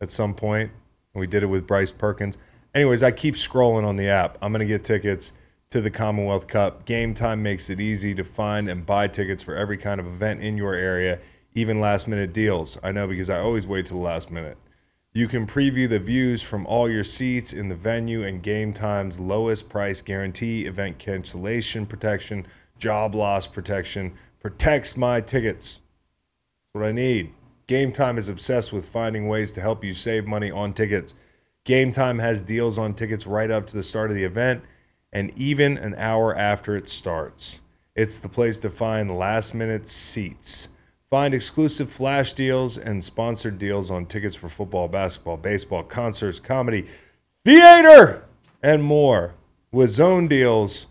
[0.00, 0.72] at some point.
[1.14, 2.36] We did it with Bryce Perkins.
[2.76, 4.36] Anyways, I keep scrolling on the app.
[4.42, 5.32] I'm going to get tickets
[5.70, 6.84] to the Commonwealth Cup.
[6.84, 10.42] Game time makes it easy to find and buy tickets for every kind of event
[10.42, 11.18] in your area,
[11.54, 12.76] even last minute deals.
[12.82, 14.58] I know because I always wait till the last minute.
[15.14, 19.18] You can preview the views from all your seats in the venue and game time's
[19.18, 22.46] lowest price guarantee, event cancellation protection,
[22.78, 25.80] job loss protection, protects my tickets.
[26.74, 27.32] That's what I need.
[27.68, 31.14] Game Time is obsessed with finding ways to help you save money on tickets.
[31.66, 34.62] Game Time has deals on tickets right up to the start of the event
[35.12, 37.58] and even an hour after it starts.
[37.96, 40.68] It's the place to find last minute seats.
[41.10, 46.86] Find exclusive flash deals and sponsored deals on tickets for football, basketball, baseball, concerts, comedy,
[47.44, 48.24] theater,
[48.62, 49.34] and more.
[49.72, 50.86] With zone deals,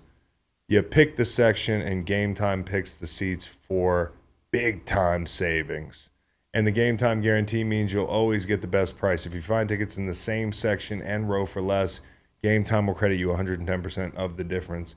[0.67, 4.11] you pick the section and game time picks the seats for
[4.51, 6.09] big time savings.
[6.55, 9.25] And the game time guarantee means you'll always get the best price.
[9.25, 11.99] If you find tickets in the same section and row for less,
[12.41, 14.95] game time will credit you 110% of the difference.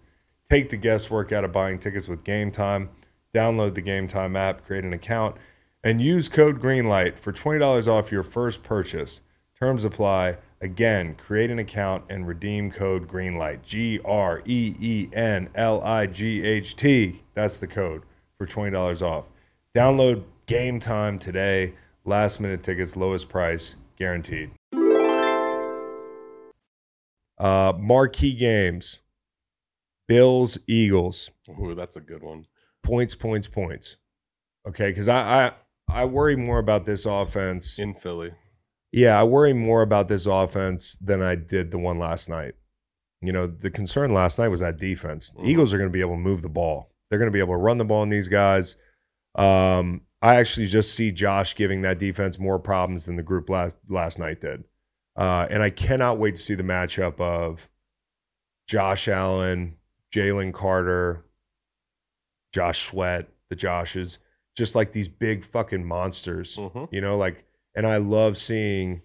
[0.49, 2.91] Take the guesswork out of buying tickets with game time.
[3.35, 5.35] Download the game time app, create an account,
[5.83, 9.21] and use code GREENLIGHT for $20 off your first purchase.
[9.59, 10.37] Terms apply.
[10.61, 13.65] Again, create an account and redeem code GREENLIGHT.
[13.65, 17.21] G R E E N L I G H T.
[17.35, 18.05] That's the code
[18.39, 19.25] for $20 off.
[19.75, 21.75] Download Game Time today.
[22.07, 24.51] Last minute tickets, lowest price, guaranteed.
[27.39, 28.99] Uh, marquee games
[30.09, 32.47] Bills, Eagles Ooh, that's a good one.
[32.83, 33.99] points, points, points.
[34.67, 35.53] Okay, because I,
[35.89, 37.79] I I worry more about this offense.
[37.79, 38.33] In Philly.
[38.91, 42.55] Yeah, I worry more about this offense than I did the one last night.
[43.21, 45.31] You know, the concern last night was that defense.
[45.37, 45.47] Mhm.
[45.47, 46.91] Eagles are going to be able to move the ball.
[47.11, 48.77] They're going to be able to run the ball on these guys.
[49.35, 53.75] Um, I actually just see Josh giving that defense more problems than the group last
[53.89, 54.65] last night did.
[55.17, 57.69] Uh, and I cannot wait to see the matchup of
[58.67, 59.77] Josh Allen,
[60.15, 61.25] Jalen Carter,
[62.53, 64.19] Josh Sweat, the Joshes,
[64.57, 66.57] just like these big fucking monsters.
[66.57, 66.89] Mhm.
[66.93, 67.45] You know, like,
[67.75, 69.03] and I love seeing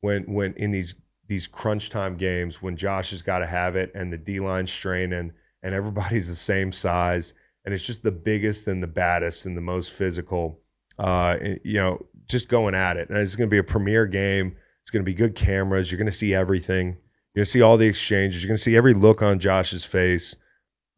[0.00, 0.94] when when in these
[1.28, 4.66] these crunch time games when Josh has got to have it and the D line
[4.66, 5.32] straining
[5.62, 7.32] and everybody's the same size
[7.64, 10.60] and it's just the biggest and the baddest and the most physical.
[10.98, 14.56] Uh, you know, just going at it, and it's going to be a premier game.
[14.82, 15.90] It's going to be good cameras.
[15.90, 16.88] You're going to see everything.
[17.34, 18.42] You're going to see all the exchanges.
[18.42, 20.36] You're going to see every look on Josh's face.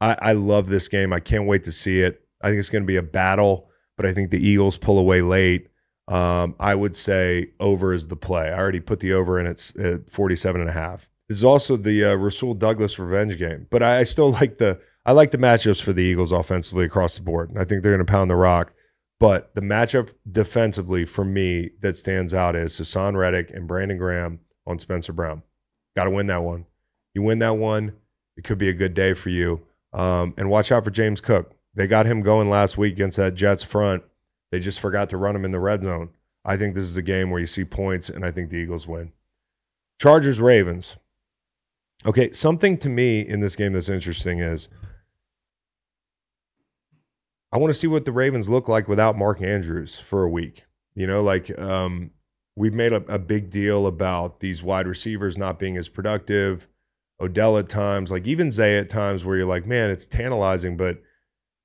[0.01, 1.13] I, I love this game.
[1.13, 2.23] I can't wait to see it.
[2.43, 5.23] I think it's going to be a battle, but I think the Eagles pull away
[5.23, 5.69] late.
[6.09, 8.49] Um, I would say over is the play.
[8.51, 11.09] I already put the over in at, at 47 and a half.
[11.29, 14.81] This is also the uh, Rasul Douglas revenge game, but I, I still like the
[15.07, 17.53] I like the matchups for the Eagles offensively across the board.
[17.57, 18.73] I think they're going to pound the rock.
[19.21, 24.41] But the matchup defensively for me that stands out is Haason Reddick and Brandon Graham
[24.67, 25.43] on Spencer Brown.
[25.95, 26.67] Got to win that one.
[27.15, 27.93] You win that one,
[28.37, 29.63] it could be a good day for you.
[29.93, 31.53] Um, and watch out for James Cook.
[31.75, 34.03] They got him going last week against that Jets front.
[34.51, 36.11] They just forgot to run him in the red zone.
[36.45, 38.87] I think this is a game where you see points, and I think the Eagles
[38.87, 39.13] win.
[40.01, 40.97] Chargers Ravens.
[42.05, 44.69] Okay, something to me in this game that's interesting is
[47.55, 50.65] I want to see what the Ravens look like without Mark Andrews for a week.
[50.97, 52.11] You know, like um,
[52.57, 56.67] we've made a, a big deal about these wide receivers not being as productive.
[57.21, 61.01] Odell at times, like even Zay at times, where you're like, man, it's tantalizing, but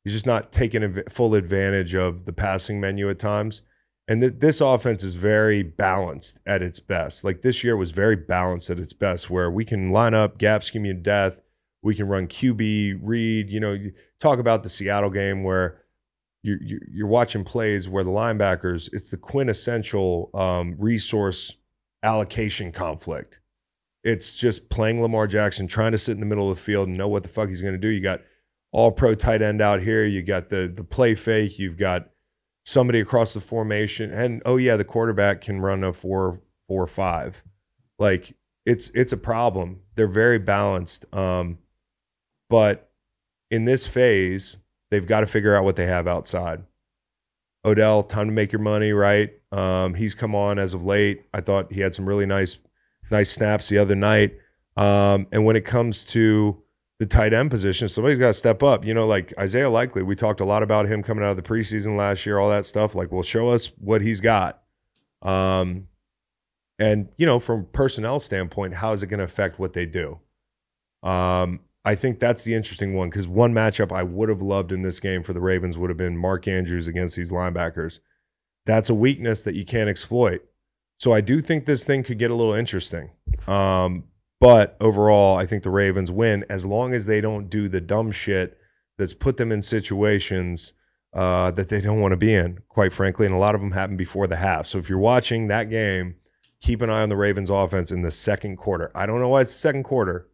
[0.04, 3.64] he's just not taking full advantage of the passing menu at times.
[4.08, 7.24] And th- this offense is very balanced at its best.
[7.24, 10.64] Like this year was very balanced at its best, where we can line up gap
[10.64, 11.40] scheme to death.
[11.82, 13.50] We can run QB read.
[13.50, 13.78] You know,
[14.20, 15.79] talk about the Seattle game where
[16.42, 18.90] you're, you're watching plays where the linebackers.
[18.94, 21.56] It's the quintessential um, resource
[22.04, 23.40] allocation conflict.
[24.04, 26.98] It's just playing Lamar Jackson, trying to sit in the middle of the field and
[26.98, 27.90] know what the fuck he's going to do.
[27.90, 28.22] You got
[28.72, 30.06] all pro tight end out here.
[30.06, 31.60] You got the the play fake.
[31.60, 32.10] You've got
[32.66, 37.44] somebody across the formation, and oh yeah, the quarterback can run a four four five.
[37.98, 38.36] Like
[38.66, 39.82] it's it's a problem.
[39.96, 41.58] They're very balanced, um,
[42.50, 42.92] but
[43.52, 44.58] in this phase,
[44.92, 46.64] they've got to figure out what they have outside.
[47.66, 49.32] Odell, time to make your money, right?
[49.52, 51.26] Um, he's come on as of late.
[51.34, 52.58] I thought he had some really nice
[53.12, 54.38] nice snaps the other night.
[54.78, 56.62] Um, and when it comes to
[57.00, 58.86] the tight end position, somebody's got to step up.
[58.86, 61.44] You know, like Isaiah Likely, we talked a lot about him coming out of the
[61.44, 62.96] preseason last year, all that stuff.
[62.96, 64.62] Like, well, show us what he's got.
[65.22, 65.88] Um,
[66.78, 70.20] and you know, from personnel standpoint, how is it going to affect what they do?
[71.04, 74.82] Um, I think that's the interesting one because one matchup I would have loved in
[74.82, 78.00] this game for the Ravens would have been Mark Andrews against these linebackers.
[78.66, 80.44] That's a weakness that you can't exploit.
[80.98, 83.12] So I do think this thing could get a little interesting.
[83.48, 84.04] Um,
[84.42, 88.12] but overall, I think the Ravens win as long as they don't do the dumb
[88.12, 88.58] shit
[88.98, 90.74] that's put them in situations
[91.14, 93.26] uh, that they don't want to be in, quite frankly.
[93.26, 94.68] And a lot of them happen before the half.
[94.68, 96.16] So if you're watching that game,
[96.62, 98.92] keep an eye on the Ravens offense in the second quarter.
[98.94, 100.28] I don't know why it's the second quarter,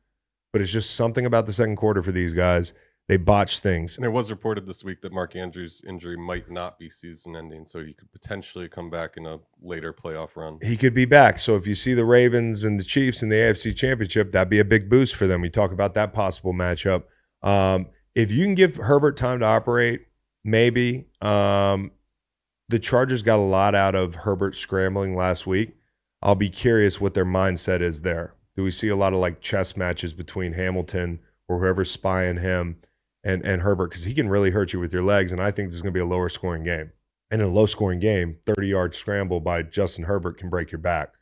[0.56, 2.72] but it's just something about the second quarter for these guys.
[3.10, 3.98] They botch things.
[3.98, 7.66] And it was reported this week that Mark Andrews' injury might not be season ending,
[7.66, 10.60] so he could potentially come back in a later playoff run.
[10.62, 11.40] he could be back.
[11.40, 14.60] So if you see the Ravens and the Chiefs in the AFC Championship, that'd be
[14.60, 15.42] a big boost for them.
[15.42, 17.04] We talk about that possible matchup.
[17.44, 20.06] Um, if you can give Herbert time to operate,
[20.46, 21.08] maybe.
[21.22, 21.92] Um,
[22.70, 25.76] the Chargers got a lot out of Herbert scrambling last week.
[26.22, 28.35] I'll be curious what their mindset is there.
[28.56, 32.78] Do we see a lot of like chess matches between Hamilton or whoever's spying him
[33.24, 33.90] and, and Herbert?
[33.90, 35.32] Because he can really hurt you with your legs.
[35.32, 36.92] And I think there's going to be a lower scoring game.
[37.32, 40.80] And in a low scoring game, 30 yard scramble by Justin Herbert can break your
[40.80, 41.16] back.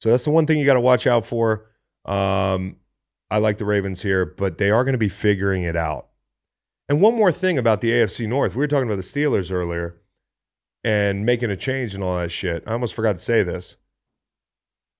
[0.00, 1.66] So that's the one thing you got to watch out for.
[2.06, 2.76] Um,
[3.30, 6.08] I like the Ravens here, but they are going to be figuring it out.
[6.88, 8.54] And one more thing about the AFC North.
[8.54, 9.96] We were talking about the Steelers earlier
[10.82, 12.64] and making a change and all that shit.
[12.66, 13.76] I almost forgot to say this.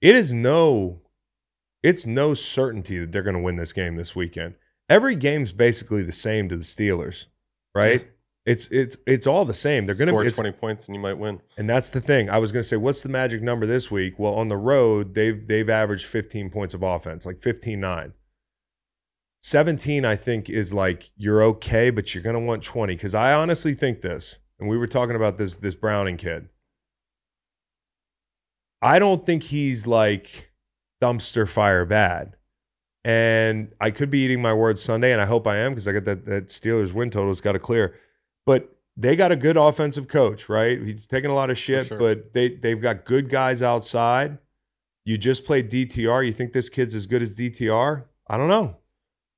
[0.01, 1.01] It is no
[1.83, 4.55] it's no certainty that they're going to win this game this weekend.
[4.89, 7.26] Every game's basically the same to the Steelers,
[7.74, 8.09] right?
[8.47, 9.87] It's it's it's all the same.
[9.87, 11.41] They're going Score to it's, 20 points and you might win.
[11.57, 12.31] and that's the thing.
[12.31, 14.18] I was going to say, what's the magic number this week?
[14.18, 18.12] Well, on the road, they've they've averaged 15 points of offense, like 15-9.
[19.43, 22.95] 17, I think, is like you're okay, but you're going to want 20.
[22.95, 26.49] Because I honestly think this, and we were talking about this this Browning kid.
[28.83, 30.49] I don't think he's like
[31.01, 32.36] dumpster fire bad.
[33.05, 35.92] And I could be eating my words Sunday, and I hope I am because I
[35.92, 37.30] got that that Steelers win total.
[37.30, 37.94] It's got to clear.
[38.44, 40.80] But they got a good offensive coach, right?
[40.82, 41.98] He's taking a lot of shit, sure.
[41.98, 44.38] but they they've got good guys outside.
[45.07, 46.26] You just played DTR.
[46.26, 48.05] You think this kid's as good as DTR?
[48.28, 48.76] I don't know.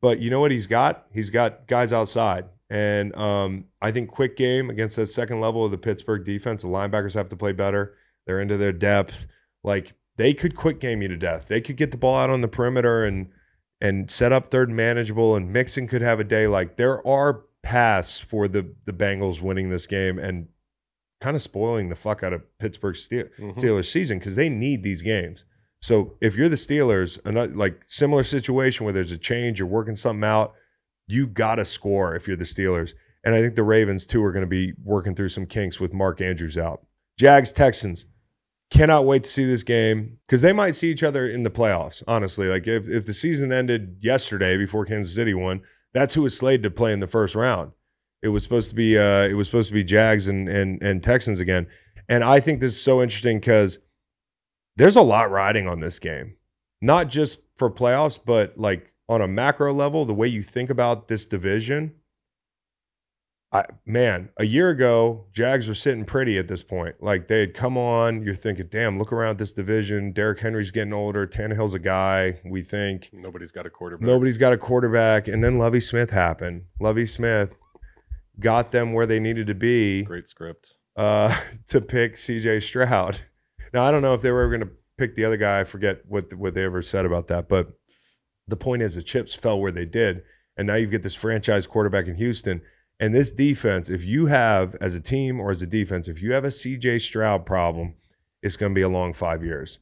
[0.00, 1.06] But you know what he's got?
[1.12, 2.46] He's got guys outside.
[2.68, 6.68] And um, I think quick game against that second level of the Pittsburgh defense, the
[6.68, 7.94] linebackers have to play better.
[8.26, 9.26] They're into their depth.
[9.62, 11.48] Like they could quick game you to death.
[11.48, 13.28] They could get the ball out on the perimeter and
[13.80, 15.34] and set up third and manageable.
[15.34, 16.46] And Mixon could have a day.
[16.46, 20.46] Like there are paths for the the Bengals winning this game and
[21.20, 23.56] kind of spoiling the fuck out of Pittsburgh Steel, Mhm.
[23.56, 25.44] Steelers season because they need these games.
[25.80, 29.96] So if you're the Steelers, another, like similar situation where there's a change, you're working
[29.96, 30.54] something out,
[31.08, 32.94] you got to score if you're the Steelers.
[33.24, 35.92] And I think the Ravens too are going to be working through some kinks with
[35.92, 36.86] Mark Andrews out.
[37.18, 38.04] Jags Texans.
[38.72, 42.02] Cannot wait to see this game because they might see each other in the playoffs.
[42.08, 45.60] Honestly, like if, if the season ended yesterday before Kansas City won,
[45.92, 47.72] that's who was slated to play in the first round.
[48.22, 51.02] It was supposed to be uh, it was supposed to be Jags and and and
[51.02, 51.66] Texans again.
[52.08, 53.78] And I think this is so interesting because
[54.76, 56.36] there's a lot riding on this game,
[56.80, 61.08] not just for playoffs, but like on a macro level, the way you think about
[61.08, 61.92] this division.
[63.53, 67.03] I man, a year ago, Jags were sitting pretty at this point.
[67.03, 68.22] Like they had come on.
[68.24, 70.12] You're thinking, damn, look around this division.
[70.12, 71.26] Derrick Henry's getting older.
[71.26, 72.40] Tannehill's a guy.
[72.44, 74.07] We think Nobody's got a quarterback.
[74.07, 75.28] Nobody's got a quarterback.
[75.28, 76.64] And then Lovie Smith happened.
[76.80, 77.50] Lovie Smith
[78.40, 80.74] got them where they needed to be Great script.
[80.96, 81.38] uh,
[81.68, 83.20] to pick CJ Stroud.
[83.74, 85.61] Now, I don't know if they were ever going to pick the other guy.
[85.61, 87.48] I forget what, what they ever said about that.
[87.48, 87.78] But
[88.48, 90.22] the point is, the chips fell where they did.
[90.57, 92.62] And now you get this franchise quarterback in Houston.
[93.03, 96.34] And this defense, if you have, as a team or as a defense, if you
[96.34, 97.94] have a CJ Stroud problem,
[98.44, 99.80] it's going to be a long five years.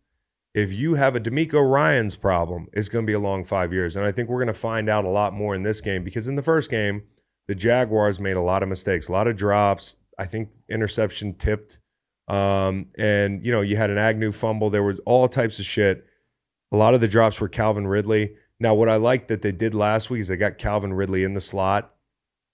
[0.54, 3.94] If you have a DeMeco Ryans' problem, it's going to be a long five years.
[3.94, 6.28] And I think we're going to find out a lot more in this game because
[6.28, 7.02] in the first game,
[7.46, 9.96] the Jaguars made a lot of mistakes, a lot of drops.
[10.18, 11.76] I think interception tipped.
[12.26, 14.70] Um, and, you know, you had an Agnew fumble.
[14.70, 16.06] There was all types of shit.
[16.72, 18.36] A lot of the drops were Calvin Ridley.
[18.58, 21.34] Now, what I like that they did last week is they got Calvin Ridley in
[21.34, 21.94] the slot,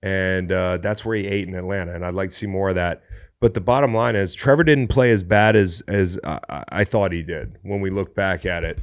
[0.02, 1.94] and uh, that's where he ate in Atlanta.
[1.94, 3.02] And I'd like to see more of that.
[3.40, 7.12] But the bottom line is Trevor didn't play as bad as as I, I thought
[7.12, 8.80] he did when we look back at it.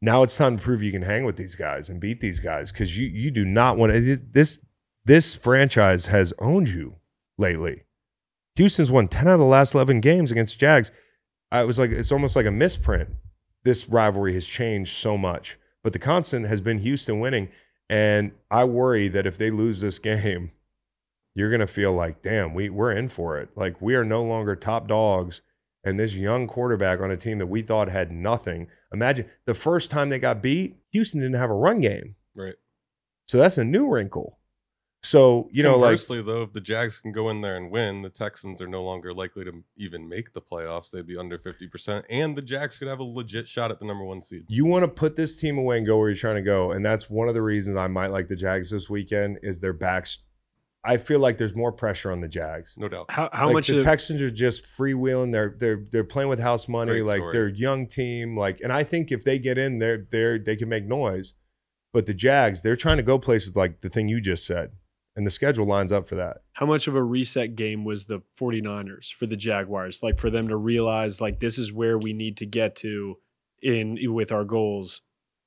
[0.00, 2.72] Now it's time to prove you can hang with these guys and beat these guys
[2.72, 4.16] because you you do not want to.
[4.16, 4.60] This
[5.04, 6.96] this franchise has owned you
[7.36, 7.82] lately.
[8.56, 10.92] Houston's won ten out of the last eleven games against Jags.
[11.50, 13.10] I was like, it's almost like a misprint.
[13.64, 17.48] This rivalry has changed so much, but the constant has been Houston winning.
[17.92, 20.52] And I worry that if they lose this game,
[21.34, 23.50] you're gonna feel like, damn, we we're in for it.
[23.54, 25.42] Like we are no longer top dogs,
[25.84, 28.68] and this young quarterback on a team that we thought had nothing.
[28.94, 32.16] Imagine the first time they got beat, Houston didn't have a run game.
[32.34, 32.54] Right.
[33.26, 34.38] So that's a new wrinkle.
[35.04, 38.02] So, you know, like Conversely, though, if the Jags can go in there and win,
[38.02, 40.90] the Texans are no longer likely to even make the playoffs.
[40.90, 44.04] They'd be under 50%, and the Jags could have a legit shot at the number
[44.04, 44.44] one seed.
[44.48, 46.70] you want to put this team away and go where you're trying to go.
[46.70, 49.72] And that's one of the reasons I might like the Jags this weekend is their
[49.72, 50.18] backs.
[50.84, 52.74] I feel like there's more pressure on the Jags.
[52.76, 53.06] No doubt.
[53.08, 55.30] How, how like much the of, Texans are just freewheeling.
[55.30, 56.92] They're they're they're playing with house money.
[56.92, 57.32] Great like story.
[57.32, 58.36] they're a young team.
[58.36, 61.34] Like, and I think if they get in, they're they're they can make noise.
[61.92, 64.72] But the Jags, they're trying to go places like the thing you just said,
[65.16, 66.38] and the schedule lines up for that.
[66.54, 70.02] how much of a reset game was the 49ers for the Jaguars?
[70.02, 73.16] Like for them to realize like this is where we need to get to
[73.62, 75.02] in with our goals.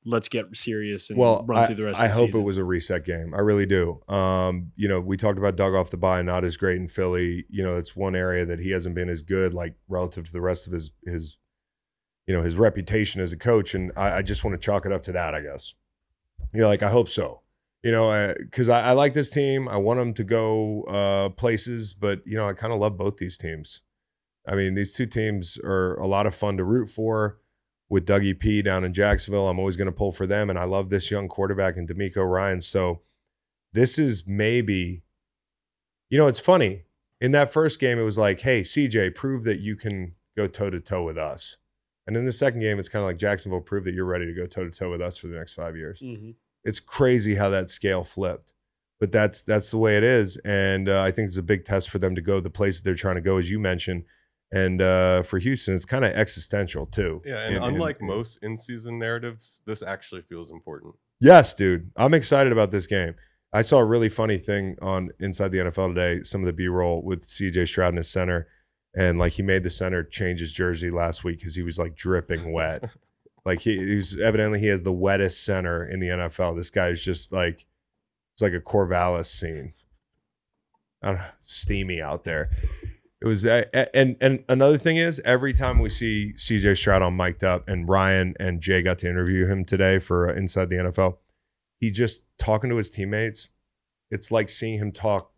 [0.07, 2.21] Let's get serious and well, run I, through the rest I of the state.
[2.21, 2.41] I hope season.
[2.41, 3.33] it was a reset game.
[3.33, 4.01] I really do.
[4.07, 7.45] Um, you know, we talked about Doug off the bye, not as great in Philly.
[7.49, 10.41] You know, it's one area that he hasn't been as good, like relative to the
[10.41, 11.37] rest of his his,
[12.27, 13.73] you know, his reputation as a coach.
[13.73, 15.73] And I, I just want to chalk it up to that, I guess.
[16.53, 17.41] You know, like I hope so.
[17.85, 19.67] You know, because I, I like this team.
[19.69, 23.17] I want them to go uh, places, but you know, I kind of love both
[23.17, 23.81] these teams.
[24.47, 27.37] I mean, these two teams are a lot of fun to root for
[27.87, 29.47] with Dougie P down in Jacksonville.
[29.47, 32.27] I'm always going to pull for them, and I love this young quarterback and DeMeco
[32.27, 32.59] Ryan.
[32.59, 33.01] So
[33.71, 35.03] this is maybe,
[36.09, 36.85] you know, it's funny.
[37.21, 40.71] In that first game, it was like, "Hey, CJ, prove that you can go toe
[40.71, 41.57] to toe with us."
[42.07, 44.33] And in the second game, it's kind of like Jacksonville, prove that you're ready to
[44.33, 46.35] go toe to toe with us for the next five years Mhm.
[46.65, 48.51] It's crazy how that scale flipped.
[48.99, 50.37] But that's that's the way it is.
[50.45, 52.95] And uh, i think it's a big test for them to go the places they're
[52.95, 54.03] trying to go as you mentioned.
[54.51, 57.21] And uh, for houston it's kind of existential too.
[57.25, 60.95] Yeah, and In- in- unlike most in-season narratives, this actually feels important.
[61.19, 61.91] yes dude.
[61.95, 63.15] I'm excited about this game.
[63.53, 67.01] I saw a really funny thing on inside the nfl today some of the b-roll
[67.03, 68.47] with cj stroud in his center.
[68.97, 71.95] And like he made the center change his jersey last week because he was like
[71.95, 72.89] dripping wet
[73.45, 76.55] Like he, he was evidently he has the wettest center in the NFL.
[76.57, 77.65] This guy is just like
[78.33, 79.73] it's like a Corvallis scene.
[81.01, 82.49] I don't know, steamy out there.
[83.21, 87.15] It was uh, and and another thing is every time we see CJ Stroud on
[87.15, 90.75] mic'd up and Ryan and Jay got to interview him today for uh, Inside the
[90.75, 91.17] NFL,
[91.79, 93.49] he just talking to his teammates.
[94.11, 95.31] It's like seeing him talk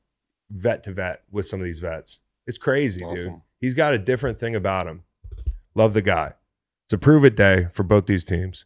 [0.49, 2.20] vet to vet with some of these vets.
[2.45, 3.41] It's crazy, dude.
[3.60, 5.03] He's got a different thing about him.
[5.76, 6.34] Love the guy.
[6.88, 8.64] It's a prove it day for both these teams.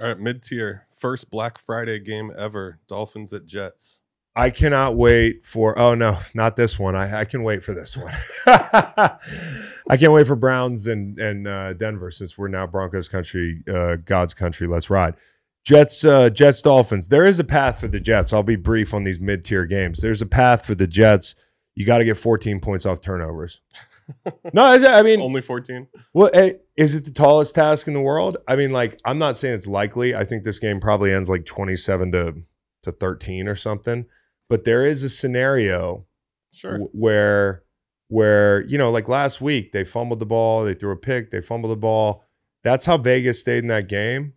[0.00, 2.78] All right, mid-tier, first Black Friday game ever.
[2.88, 4.00] Dolphins at Jets.
[4.34, 5.78] I cannot wait for.
[5.78, 6.96] Oh no, not this one.
[6.96, 8.14] I, I can wait for this one.
[8.46, 9.18] I
[9.98, 14.32] can't wait for Browns and and uh, Denver since we're now Broncos country, uh, God's
[14.32, 14.66] country.
[14.66, 15.16] Let's ride.
[15.62, 17.08] Jets, uh, Jets, Dolphins.
[17.08, 18.32] There is a path for the Jets.
[18.32, 19.98] I'll be brief on these mid tier games.
[20.00, 21.34] There's a path for the Jets.
[21.74, 23.60] You got to get 14 points off turnovers.
[24.52, 25.86] no, I mean, Only 14.
[26.14, 28.36] well, eh, is it the tallest task in the world?
[28.48, 30.14] I mean, like, I'm not saying it's likely.
[30.14, 32.34] I think this game probably ends like 27 to
[32.82, 34.06] to 13 or something.
[34.48, 36.06] But there is a scenario
[36.52, 36.72] Sure.
[36.72, 37.62] w- where
[38.08, 41.40] where you know, like last week, they fumbled the ball, they threw a pick, they
[41.40, 42.24] fumbled the ball.
[42.64, 44.34] That's how Vegas stayed in that game.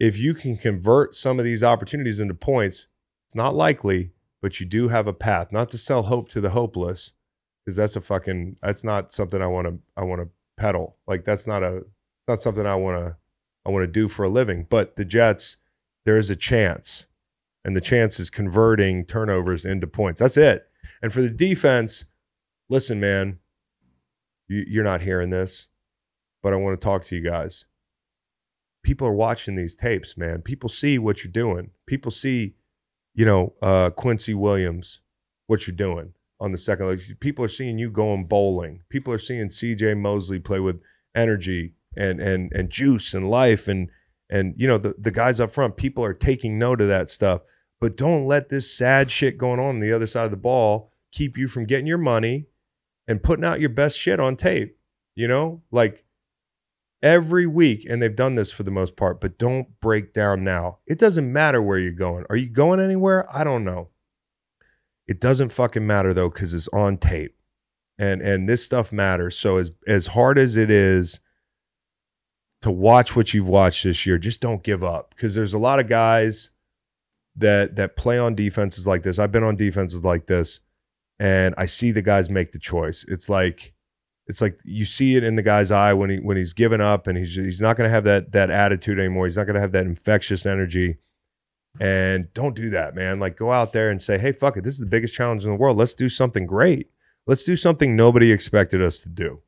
[0.00, 2.88] If you can convert some of these opportunities into points,
[3.26, 5.52] it's not likely, but you do have a path.
[5.52, 7.12] Not to sell hope to the hopeless,
[7.64, 10.96] because that's a fucking that's not something I want to I want to peddle.
[11.06, 13.16] Like that's not a it's not something I want to
[13.66, 14.66] I want to do for a living.
[14.68, 15.56] But the Jets,
[16.04, 17.06] there is a chance,
[17.64, 20.20] and the chance is converting turnovers into points.
[20.20, 20.66] That's it.
[21.02, 22.04] And for the defense,
[22.68, 23.38] listen, man,
[24.48, 25.68] you, you're not hearing this,
[26.42, 27.64] but I want to talk to you guys.
[28.82, 30.42] People are watching these tapes, man.
[30.42, 31.70] People see what you're doing.
[31.86, 32.56] People see,
[33.14, 35.00] you know, uh, Quincy Williams,
[35.46, 37.20] what you're doing on the second leg.
[37.20, 38.82] People are seeing you going bowling.
[38.88, 40.80] People are seeing CJ Mosley play with
[41.14, 43.88] energy and and and juice and life and
[44.28, 45.76] and you know the the guys up front.
[45.76, 47.42] People are taking note of that stuff.
[47.80, 50.90] But don't let this sad shit going on on the other side of the ball
[51.12, 52.46] keep you from getting your money
[53.06, 54.78] and putting out your best shit on tape.
[55.14, 56.04] You know, like
[57.02, 60.78] every week, and they've done this for the most part, but don't break down now.
[60.86, 62.24] It doesn't matter where you're going.
[62.30, 63.26] Are you going anywhere?
[63.30, 63.90] I don't know.
[65.06, 67.36] It doesn't fucking matter though, because it's on tape.
[67.98, 69.36] And and this stuff matters.
[69.36, 71.20] So as as hard as it is
[72.62, 75.14] to watch what you've watched this year, just don't give up.
[75.14, 76.50] Because there's a lot of guys
[77.36, 79.18] that that play on defenses like this.
[79.18, 80.60] I've been on defenses like this,
[81.18, 83.04] and I see the guys make the choice.
[83.08, 83.74] It's like
[84.26, 87.06] it's like you see it in the guy's eye when he when he's given up
[87.06, 89.26] and he's he's not going to have that that attitude anymore.
[89.26, 90.96] He's not going to have that infectious energy.
[91.80, 93.18] And don't do that, man.
[93.18, 94.64] Like go out there and say, "Hey, fuck it.
[94.64, 95.76] This is the biggest challenge in the world.
[95.76, 96.90] Let's do something great.
[97.26, 99.40] Let's do something nobody expected us to do."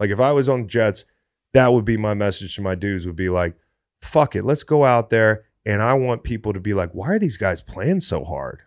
[0.00, 1.04] Like if I was on Jets,
[1.52, 3.56] that would be my message to my dudes would be like,
[4.00, 7.18] fuck it, let's go out there and I want people to be like, why are
[7.18, 8.60] these guys playing so hard?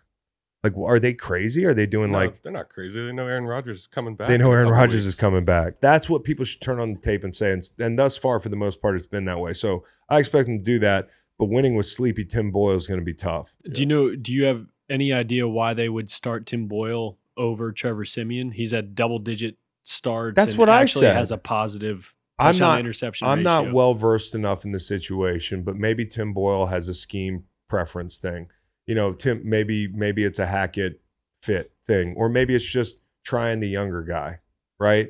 [0.62, 1.64] Like, are they crazy?
[1.64, 3.02] Are they doing No, like they're not crazy.
[3.02, 4.28] They know Aaron Rodgers is coming back.
[4.28, 5.80] they know Aaron Rodgers is coming back?
[5.80, 7.52] That's what people should turn on the tape and say.
[7.52, 9.54] And, and thus far, for the most part, it's been that way.
[9.54, 11.08] So I expect them to do that.
[11.40, 13.56] But winning with sleepy Tim Boyle is going to be tough.
[13.72, 14.14] Do you know?
[14.14, 18.50] Do you have any idea why they would start Tim Boyle over Trevor Siemian?
[18.50, 20.36] He's at double digit starts.
[20.36, 21.16] That's and what I actually said.
[21.16, 23.26] has a positive I'm not- interception.
[23.26, 27.44] I'm not well versed enough in the situation, but maybe Tim Boyle has a scheme
[27.68, 28.48] preference thing.
[28.86, 31.00] You know, Tim maybe maybe it's a Hackett
[31.42, 34.40] fit thing, or maybe it's just trying the younger guy,
[34.78, 35.08] right?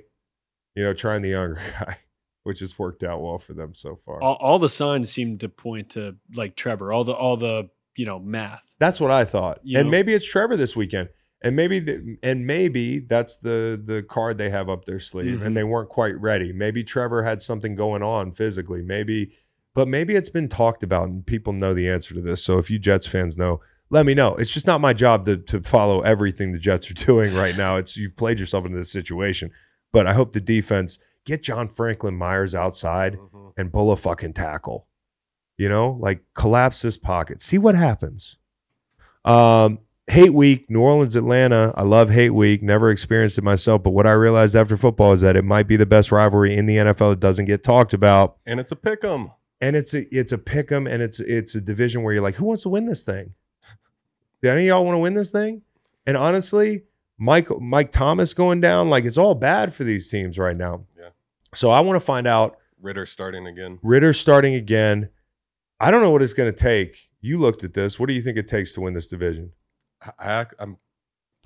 [0.76, 1.96] You know, trying the younger guy,
[2.50, 4.20] which has worked out well for them so far.
[4.20, 6.92] All, all the signs seem to point to like Trevor.
[6.92, 8.62] All the all the you know math.
[8.80, 9.60] That's what I thought.
[9.62, 9.90] You and know?
[9.92, 11.10] maybe it's Trevor this weekend.
[11.42, 15.46] And maybe the, and maybe that's the the card they have up their sleeve Mhm.
[15.46, 16.52] and they weren't quite ready.
[16.52, 18.82] Maybe Trevor had something going on physically.
[18.82, 19.30] Maybe
[19.72, 22.42] but maybe it's been talked about and people know the answer to this.
[22.42, 24.34] So if you Jets fans know, let me know.
[24.34, 27.76] It's just not my job to to follow everything the Jets are doing right now.
[27.76, 29.52] It's you've played yourself into this situation.
[29.92, 30.98] But I hope the defense
[31.30, 33.52] get John Franklin Myers outside Mhm.
[33.56, 34.86] and pull a fucking tackle.
[35.56, 37.40] You know, like collapse this pocket.
[37.42, 38.36] See what happens.
[39.24, 41.72] Um, hate week, New Orleans, Atlanta.
[41.76, 42.62] I love hate week.
[42.62, 45.76] Never experienced it myself, but what I realized after football is that it might be
[45.76, 48.36] the best rivalry in the NFL that doesn't get talked about.
[48.46, 49.30] And it's a pick 'em.
[49.60, 52.36] And it's a it's a pick 'em, and it's it's a division where you're like,
[52.36, 53.34] who wants to win this thing?
[54.42, 55.60] Do any of y'all want to win this thing?
[56.06, 56.84] And honestly,
[57.18, 60.86] Mike Mike Thomas going down, like it's all bad for these teams right now.
[61.54, 63.78] So I want to find out Ridder starting again.
[63.82, 65.10] Ridder starting again.
[65.80, 67.08] I don't know what it's going to take.
[67.20, 67.98] You looked at this.
[67.98, 69.52] What do you think it takes to win this division?
[70.02, 70.76] I, I, I'm,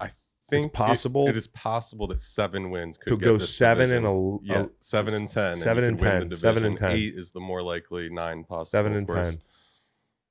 [0.00, 0.10] I
[0.48, 4.04] think it- possible it is possible that seven wins could go seven division.
[4.06, 5.56] and a, yeah, seven and ten.
[5.56, 6.90] seven you and 10, seven and 10.
[6.92, 8.08] Eight is the more likely.
[8.10, 8.64] Nine possible.
[8.66, 9.40] seven and ten.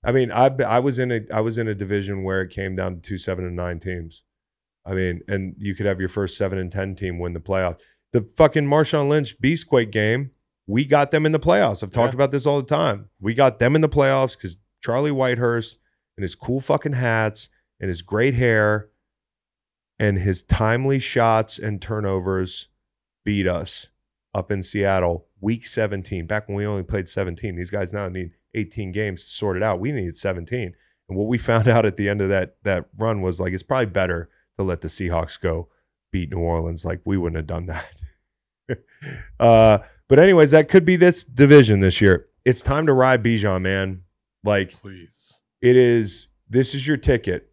[0.05, 2.75] I mean, I I was in a I was in a division where it came
[2.75, 4.23] down to two seven and nine teams.
[4.85, 7.79] I mean, and you could have your first seven and ten team win the playoff.
[8.13, 10.31] The fucking Marshawn Lynch Beastquake game,
[10.67, 11.83] we got them in the playoffs.
[11.83, 12.17] I've talked Yeah.
[12.17, 13.09] about this all the time.
[13.19, 15.77] We got them in the playoffs because Charlie Whitehurst
[16.15, 17.49] and his cool fucking hats
[17.79, 18.89] and his great hair
[19.99, 22.69] and his timely shots and turnovers
[23.25, 23.87] beat us
[24.33, 27.55] up in Seattle, week 17, back when we only played 17.
[27.55, 29.79] These guys now need 18 games to sort it out.
[29.79, 30.73] We needed 17.
[31.09, 33.63] And what we found out at the end of that that run was like it's
[33.63, 35.69] probably better to let the Seahawks go
[36.13, 36.85] beat New Orleans.
[36.85, 38.01] Like we wouldn't have done that.
[39.39, 42.27] uh, but anyways, that could be this division this year.
[42.45, 44.03] It's time to ride Bijan, man.
[44.45, 45.33] Like Please.
[45.61, 47.49] it is this is your ticket.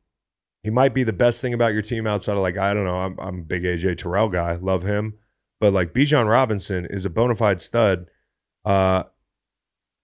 [0.63, 2.99] He might be the best thing about your team outside of like I don't know.
[2.99, 5.15] I'm I'm a big AJ Terrell guy, love him,
[5.59, 8.07] but like Bijan Robinson is a bona fide stud.
[8.65, 9.05] Uh,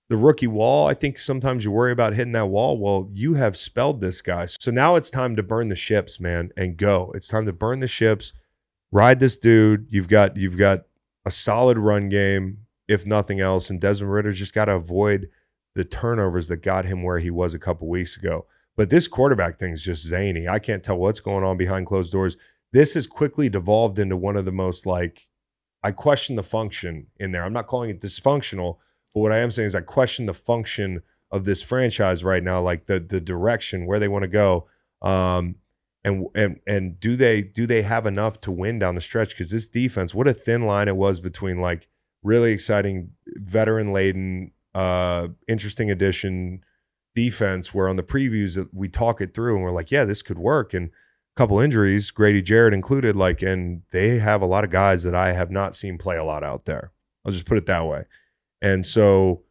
[0.08, 2.78] the rookie wall, I think sometimes you worry about hitting that wall.
[2.78, 6.52] Well, you have spelled this guy, so now it's time to burn the ships, man,
[6.56, 7.12] and go.
[7.14, 8.32] It's time to burn the ships,
[8.92, 9.86] ride this dude.
[9.90, 10.82] You've got you've got
[11.24, 12.58] a solid run game,
[12.88, 15.28] if nothing else, and Desmond Ridder's just got to avoid
[15.74, 18.46] the turnovers that got him where he was a couple weeks ago.
[18.76, 20.48] But this quarterback thing is just zany.
[20.48, 22.36] I can't tell what's going on behind closed doors.
[22.72, 25.28] This has quickly devolved into one of the most like
[25.82, 27.44] I question the function in there.
[27.44, 28.78] I'm not calling it dysfunctional,
[29.14, 32.60] but what I am saying is I question the function of this franchise right now,
[32.60, 34.66] like the the direction where they want to go.
[35.02, 35.56] Um
[36.06, 39.30] and and and do they do they have enough to win down the stretch?
[39.30, 41.88] Because this defense, what a thin line it was between like
[42.22, 46.62] really exciting veteran laden, uh, interesting addition
[47.16, 47.74] defense.
[47.74, 50.38] Where on the previews that we talk it through and we're like, yeah, this could
[50.38, 50.72] work.
[50.72, 55.02] And a couple injuries, Grady Jarrett included, like, and they have a lot of guys
[55.02, 56.92] that I have not seen play a lot out there.
[57.24, 58.04] I'll just put it that way.
[58.62, 59.42] And so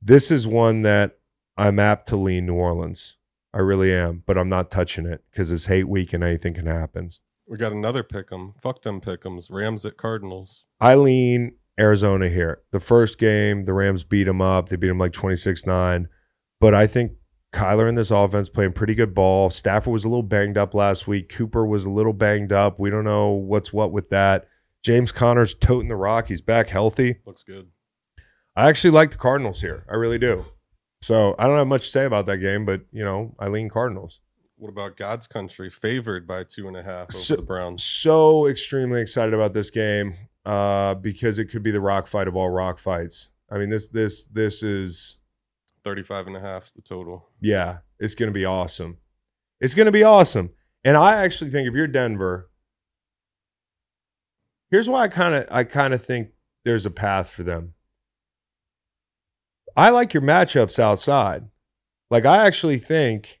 [0.00, 1.18] this is one that
[1.58, 3.17] I'm apt to lean New Orleans.
[3.54, 6.66] I really am, but I'm not touching it because it's hate week and anything can
[6.66, 7.10] happen.
[7.46, 8.52] We got another pick 'em.
[8.60, 9.50] Fuck them pick 'ems.
[9.50, 10.66] Rams at Cardinals.
[10.80, 12.60] I lean Arizona here.
[12.72, 14.68] The first game, the Rams beat them up.
[14.68, 16.08] They beat them like 26 9.
[16.60, 17.12] But I think
[17.52, 19.48] Kyler in this offense playing pretty good ball.
[19.48, 21.30] Stafford was a little banged up last week.
[21.30, 22.78] Cooper was a little banged up.
[22.78, 24.46] We don't know what's what with that.
[24.84, 26.28] James Conner's toting the rock.
[26.28, 27.20] He's back healthy.
[27.26, 27.68] Looks good.
[28.54, 29.84] I actually like the Cardinals here.
[29.88, 30.44] I really do.
[31.02, 33.68] So I don't have much to say about that game, but you know, I lean
[33.68, 34.20] Cardinals.
[34.56, 35.70] What about God's country?
[35.70, 37.84] Favored by two and a half over So- the Browns.
[37.84, 42.34] So extremely excited about this game uh, because it could be the rock fight of
[42.34, 43.28] all rock fights.
[43.50, 45.16] I mean, this this this is
[45.84, 47.28] 35 and a half is the total.
[47.40, 48.98] yeah, it's gonna be awesome.
[49.60, 50.50] It's gonna be awesome.
[50.84, 52.50] And I actually think if you're Denver,
[54.70, 56.30] here's why I kind of I kind of think
[56.64, 57.74] there's a path for them.
[59.78, 61.44] I like your matchups outside.
[62.10, 63.40] Like I actually think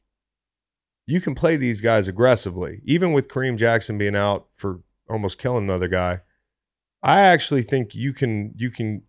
[1.04, 4.80] you can play these guys aggressively, even with Kareem Jackson being out for
[5.10, 6.20] almost killing another guy.
[7.02, 9.02] I actually think you can you can.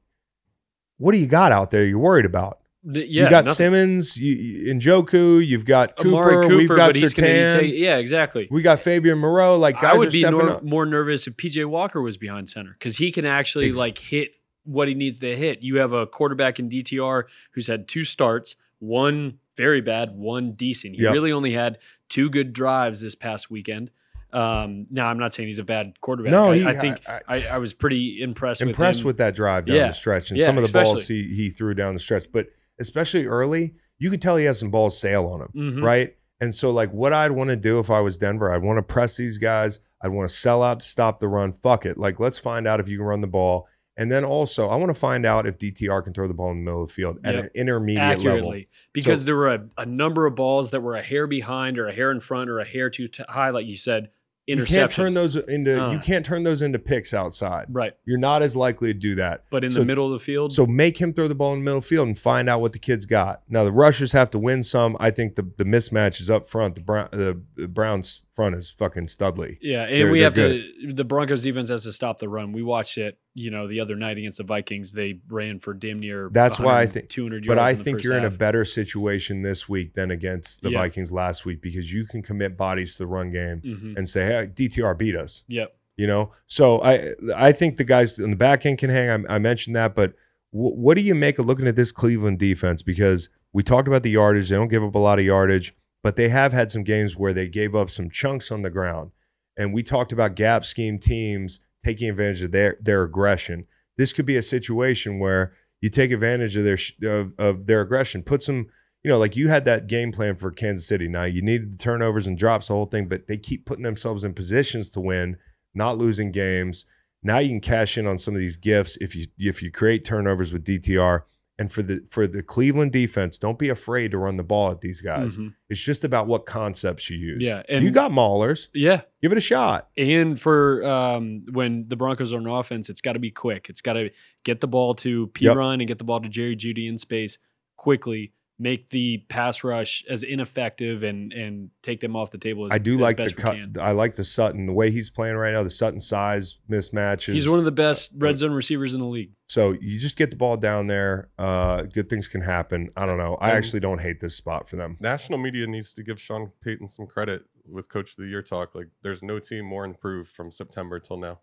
[0.97, 1.85] What do you got out there?
[1.85, 2.59] You're worried about?
[2.83, 3.55] Yeah, you got nothing.
[3.55, 7.73] Simmons, you, you, Njoku, you've got Cooper, Cooper, we've got Sertan, take.
[7.75, 8.47] Yeah, exactly.
[8.49, 9.57] we got Fabian Moreau.
[9.57, 12.97] Like guys I would be nor- more nervous if PJ Walker was behind center because
[12.97, 14.31] he can actually like hit
[14.63, 15.61] what he needs to hit.
[15.61, 20.95] You have a quarterback in DTR who's had two starts, one very bad, one decent.
[20.95, 21.13] He Yep.
[21.13, 23.91] really only had two good drives this past weekend.
[24.31, 26.31] Um, now I'm not saying he's a bad quarterback.
[26.31, 28.61] No, I, he- I think I- I, I was pretty impressed.
[28.61, 29.87] impressed with, with, that drive down Yeah.
[29.87, 32.47] the stretch and Yeah, some of the balls he he threw down the stretch, but
[32.79, 35.49] especially early, you could tell he has some balls sail on him,
[35.79, 35.83] Mhm.
[35.83, 36.15] right?
[36.39, 38.83] And so, like, what I'd want to do if I was Denver, I'd want to
[38.83, 39.79] press these guys.
[40.01, 41.51] I'd want to sell out to stop the run.
[41.51, 41.97] Fuck it.
[41.97, 43.67] Like, let's find out if you can run the ball.
[43.99, 46.59] And then also, I want to find out if DTR can throw the ball in
[46.59, 47.43] the middle of the field at Yep.
[47.43, 48.63] an intermediate accurately level.
[48.93, 51.87] because So- there were a, a number of balls that were a hair behind or
[51.87, 54.09] a hair in front or a hair too t- high, like you said.
[54.47, 55.99] You can't turn those into you Uh.
[56.01, 57.67] can't turn those into picks outside.
[57.69, 59.43] right, You're not as likely to do that.
[59.51, 60.53] but in So- the middle of the field.
[60.53, 62.59] So make him throw the ball in the middle of the field and find out
[62.59, 63.43] what the kid's got.
[63.47, 64.97] Now the rushers have to win some.
[64.99, 66.73] I think the the mismatch is up front.
[66.75, 69.57] The Brown the, the Browns front is fucking studly.
[69.61, 70.93] Yeah, and They're- we they're have to.
[70.93, 72.53] The Broncos defense has to stop the run.
[72.53, 74.93] We watched it, you know, the other night against the Vikings.
[74.93, 76.29] They ran for damn near.
[76.31, 77.47] That's why I think- 200 yards.
[77.47, 80.79] But I think you're in a better situation this week than against the Yeah.
[80.79, 83.97] Vikings last week because you can commit bodies to the run game Mhm.
[83.97, 85.75] and say, "Hey, DTR beat us." Yep.
[85.97, 89.09] You know, so I I think the guys in the back end can hang.
[89.29, 90.11] I, I mentioned that, but
[90.51, 92.81] wh- what do you make of looking at this Cleveland defense?
[92.81, 95.73] Because we talked about the yardage; they don't give up a lot of yardage,
[96.03, 99.11] but they have had some games where they gave up some chunks on the ground.
[99.57, 103.65] And we talked about gap scheme teams taking advantage of their their aggression.
[103.97, 108.23] This could be a situation where you take advantage of their of, of their aggression,
[108.23, 108.67] put some.
[109.01, 111.07] You know, like you had that game plan for Kansas City.
[111.07, 114.25] Now you needed the turnovers and drops, the whole thing, but they keep putting themselves
[114.25, 115.37] in positions to win
[115.73, 116.85] not losing games.
[117.21, 120.05] Now you can cash in on some of these gifts if you if you create
[120.05, 121.23] turnovers with DTR.
[121.59, 124.79] And for the for the Cleveland defense, don't be afraid to run the ball at
[124.81, 125.35] these guys.
[125.37, 125.53] Mhm.
[125.69, 127.43] It's just about what concepts you use.
[127.45, 128.69] Yeah, and- you got maulers.
[128.73, 129.89] Yeah, Give it a shot.
[129.97, 133.67] and for um, when the Broncos are on offense, it's got to be quick.
[133.69, 134.09] It's got to
[134.45, 135.45] get the ball to P.
[135.45, 135.57] Yep.
[135.57, 137.37] Ryan and get the ball to Jerry Jeudy in space
[137.75, 138.31] quickly.
[138.61, 142.65] Make the pass rush as ineffective and and take them off the table.
[142.65, 143.57] As, I do as like the best we cut.
[143.81, 145.63] I like the Sutton the way he's playing right now.
[145.63, 147.33] The Sutton size mismatches.
[147.33, 149.31] He's one of the best red zone receivers in the league.
[149.47, 151.29] So you just get the ball down there.
[151.39, 152.89] Uh, good things can happen.
[152.97, 153.35] I don't know.
[153.39, 154.97] I And- actually don't hate this spot for them.
[154.99, 158.75] National media needs to give Sean Payton some credit with Coach of the Year talk.
[158.75, 161.39] Like, there's no team more improved from September till now.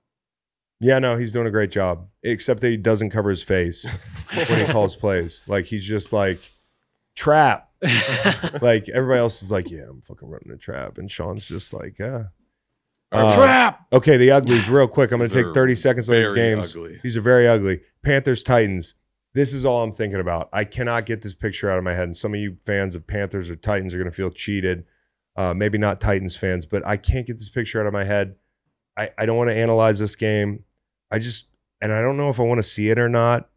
[0.81, 2.09] Yeah, no, he's doing a great job.
[2.23, 3.87] Except that he doesn't cover his face
[4.35, 5.43] when he calls plays.
[5.47, 6.39] Like he's just like
[7.17, 7.71] trap.
[8.63, 11.99] like everybody else is like, yeah, I'm fucking running a trap, and Sean's just like,
[11.99, 12.25] yeah.
[13.13, 13.87] Uh, Trap.
[13.93, 15.13] Okay, the uglies, real quick.
[15.13, 16.75] I'm going to take 30 seconds on these games.
[16.75, 17.01] ugly.
[17.03, 17.81] These are very ugly.
[18.03, 18.95] Panthers, Titans.
[19.33, 20.49] This is all I'm thinking about.
[20.53, 22.05] I cannot get this picture out of my head.
[22.05, 24.85] And some of you fans of Panthers or Titans are going to feel cheated.
[25.37, 28.37] Uh, maybe not Titans fans, but I can't get this picture out of my head.
[28.97, 30.65] I, I don't want to analyze this game.
[31.11, 31.49] I just,
[31.81, 33.49] and I don't know if I want to see it or not,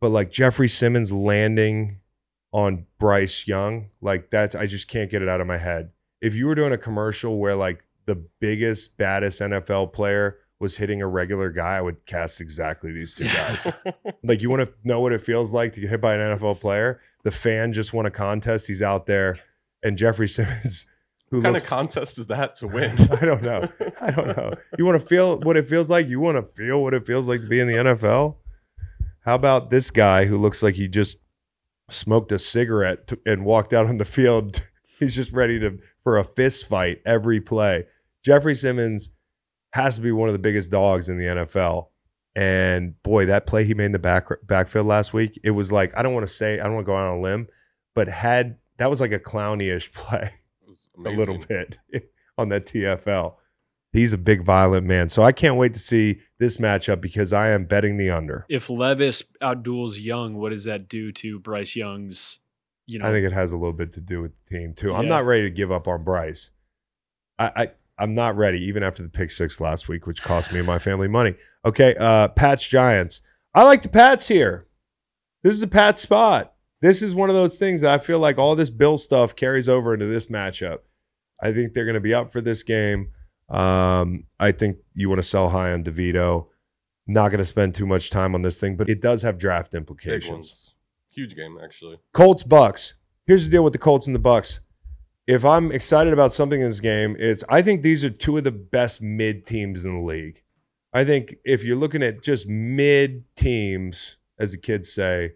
[0.00, 2.00] but like Jeffrey Simmons landing
[2.52, 5.90] on Bryce Young, like that's, I just can't get it out of my head.
[6.20, 11.00] If you were doing a commercial where like the biggest, baddest NFL player was hitting
[11.02, 13.66] a regular guy, I would cast exactly these two guys.
[14.24, 16.60] like, you want to know what it feels like to get hit by an NFL
[16.60, 17.00] player?
[17.22, 18.66] The fan just won a contest.
[18.66, 19.38] He's out there,
[19.84, 20.86] and Jeffrey Simmons,
[21.30, 22.90] who What kind looks, of contest is that to win?
[23.12, 23.68] I don't know.
[24.00, 24.52] I don't know.
[24.78, 26.08] You want to feel what it feels like?
[26.08, 28.36] You want to feel what it feels like to be in the NFL?
[29.24, 31.18] How about this guy who looks like he just
[31.88, 34.62] smoked a cigarette to, and walked out on the field?
[34.98, 37.86] He's just ready to for a fist fight every play.
[38.24, 39.10] Jeffrey Simmons
[39.72, 41.88] has to be one of the biggest dogs in the NFL.
[42.34, 45.92] And boy, that play he made in the back backfield last week, it was like
[45.96, 47.48] I don't want to say I don't want to go out on a limb,
[47.94, 50.32] but had that was like a clowny-ish play
[51.04, 51.78] a little bit
[52.38, 53.34] on that TFL.
[53.92, 55.08] He's a big violent man.
[55.08, 58.44] So I can't wait to see this matchup because I am betting the under.
[58.48, 62.38] If Levis outduels Young, what does that do to Bryce Young's?
[62.86, 64.94] You know, I think it has a little bit to do with the team too.
[64.94, 66.50] I'm not ready to give up on Bryce.
[67.38, 70.58] I, I I'm not ready, even after the pick six last week, which cost me
[70.58, 71.34] and my family money.
[71.64, 73.20] Okay, uh Pats Giants.
[73.54, 74.68] I like the Pats here.
[75.42, 76.54] This is a Pat spot.
[76.80, 79.68] This is one of those things that I feel like all this Bill stuff carries
[79.68, 80.78] over into this matchup.
[81.42, 83.12] I think they're going to be up for this game.
[83.48, 86.46] Um, I think you want to sell high on DeVito.
[87.06, 89.74] Not going to spend too much time on this thing, but it does have draft
[89.74, 90.74] implications.
[91.10, 91.98] Huge game, actually.
[92.12, 92.94] Colts Bucks.
[93.26, 94.60] Here's the deal with the Colts and the Bucks.
[95.26, 98.44] If I'm excited about something in this game, it's I think these are two of
[98.44, 100.42] the best mid teams in the league.
[100.92, 105.32] I think if you're looking at just mid teams, as the kids say,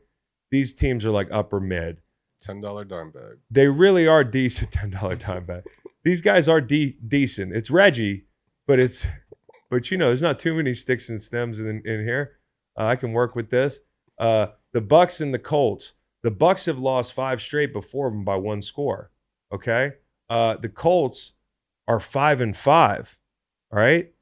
[0.50, 2.00] these teams are like upper mid.
[2.44, 3.38] $10 darn bag.
[3.50, 4.72] They really are decent.
[4.72, 5.64] Ten dollar time back.
[6.04, 7.54] These guys are de- decent.
[7.54, 8.24] It's Reggie,
[8.66, 9.06] but it's
[9.70, 12.38] but you know there's not too many sticks and stems in in here.
[12.78, 13.80] Uh, I can work with this.
[14.18, 15.94] Uh, the Bucks and the Colts.
[16.22, 19.10] The Bucks have lost five straight before them by one score.
[19.52, 19.94] Okay.
[20.30, 21.32] Uh, the Colts
[21.88, 23.18] are five and five.
[23.72, 24.12] All right.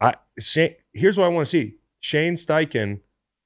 [0.00, 3.00] I Shane, here's what I want to see: Shane Steichen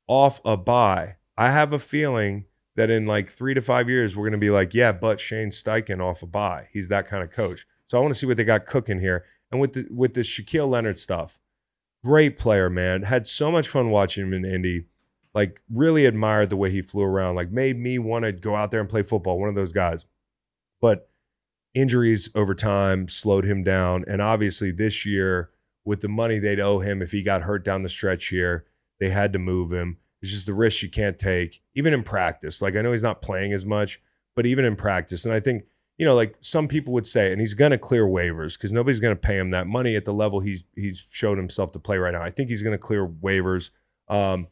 [0.07, 1.17] off a bye.
[1.37, 2.47] I have a feeling
[2.77, 5.51] that in like three to five years we're going to be like, yeah, but Shane
[5.51, 6.69] Steichen off a bye.
[6.73, 7.67] He's that kind of coach.
[7.89, 9.25] So I want to see what they got cooking here.
[9.51, 11.39] And with the with the Shaquille Leonard stuff,
[12.05, 13.03] great player, man.
[13.03, 14.87] Had so much fun watching him in Indy.
[15.35, 17.37] Like really admired the way he flew around.
[17.37, 19.39] Like made me want to go out there and play football.
[19.39, 20.07] One of those guys.
[20.81, 21.11] But
[21.75, 24.05] injuries over time slowed him down.
[24.09, 25.51] And obviously this year,
[25.85, 28.65] with the money they'd owe him if he got hurt down the stretch here,
[28.99, 29.99] they had to move him.
[30.23, 32.63] It's just the risk you can't take, even in practice.
[32.63, 34.01] Like I know he's not playing as much,
[34.35, 35.25] but even in practice.
[35.25, 35.65] And I think,
[35.99, 39.17] you know, like some people would say, and he's gonna clear waivers because nobody's gonna
[39.17, 42.23] pay him that money at the level he's he's showed himself to play right now.
[42.23, 43.71] I think he's gonna clear waivers.
[44.09, 44.49] Um,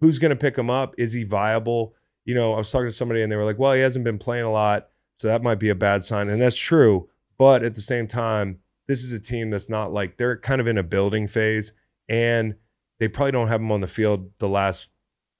[0.00, 0.94] who's gonna pick him up?
[0.98, 1.94] Is he viable?
[2.24, 4.18] You know, I was talking to somebody and they were like, Well, he hasn't been
[4.18, 4.88] playing a lot,
[5.18, 6.28] so that might be a bad sign.
[6.28, 7.08] And that's true.
[7.38, 8.58] But at the same time,
[8.88, 11.72] this is a team that's not like they're kind of in a building phase
[12.08, 12.56] and
[12.98, 14.88] they probably don't have him on the field the last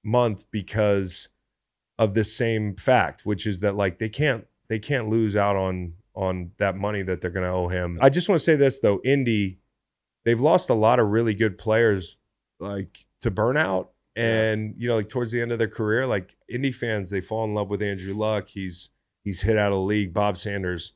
[0.04, 1.28] month because
[1.98, 5.94] of this same fact, which is that like they can't they can't lose out on
[6.14, 7.98] on that money that they're going to owe him.
[8.00, 9.60] I just want to say this though, Indy,
[10.24, 12.16] they've lost a lot of really good players
[12.60, 16.72] like to burnout and you know like towards the end of their career like Indy
[16.72, 18.48] fans they fall in love with Andrew Luck.
[18.48, 18.90] He's
[19.22, 20.12] he's hit out of the league.
[20.12, 20.92] Bob Sanders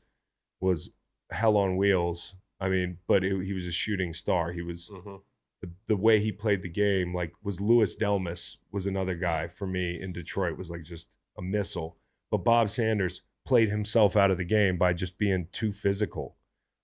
[0.60, 0.90] was
[1.30, 2.34] hell on wheels.
[2.60, 4.52] I mean, but it, he was a shooting star.
[4.52, 5.16] He was hmm
[5.62, 9.66] the, the way he played the game, like was Louis Delmas was another guy for
[9.66, 11.96] me in Detroit was like just a missile.
[12.30, 16.36] But Bob Sanders played himself out of the game by just being too physical.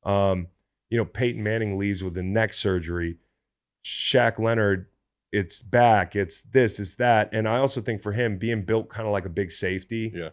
[0.05, 0.49] Um,
[0.91, 3.19] you know, Peyton Manning leaves with a neck surgery.
[3.85, 4.87] Shaq Leonard,
[5.33, 7.29] it's back, it's this, it's that.
[7.33, 10.31] And I also think for him, being built kind of like a big safety, Yeah.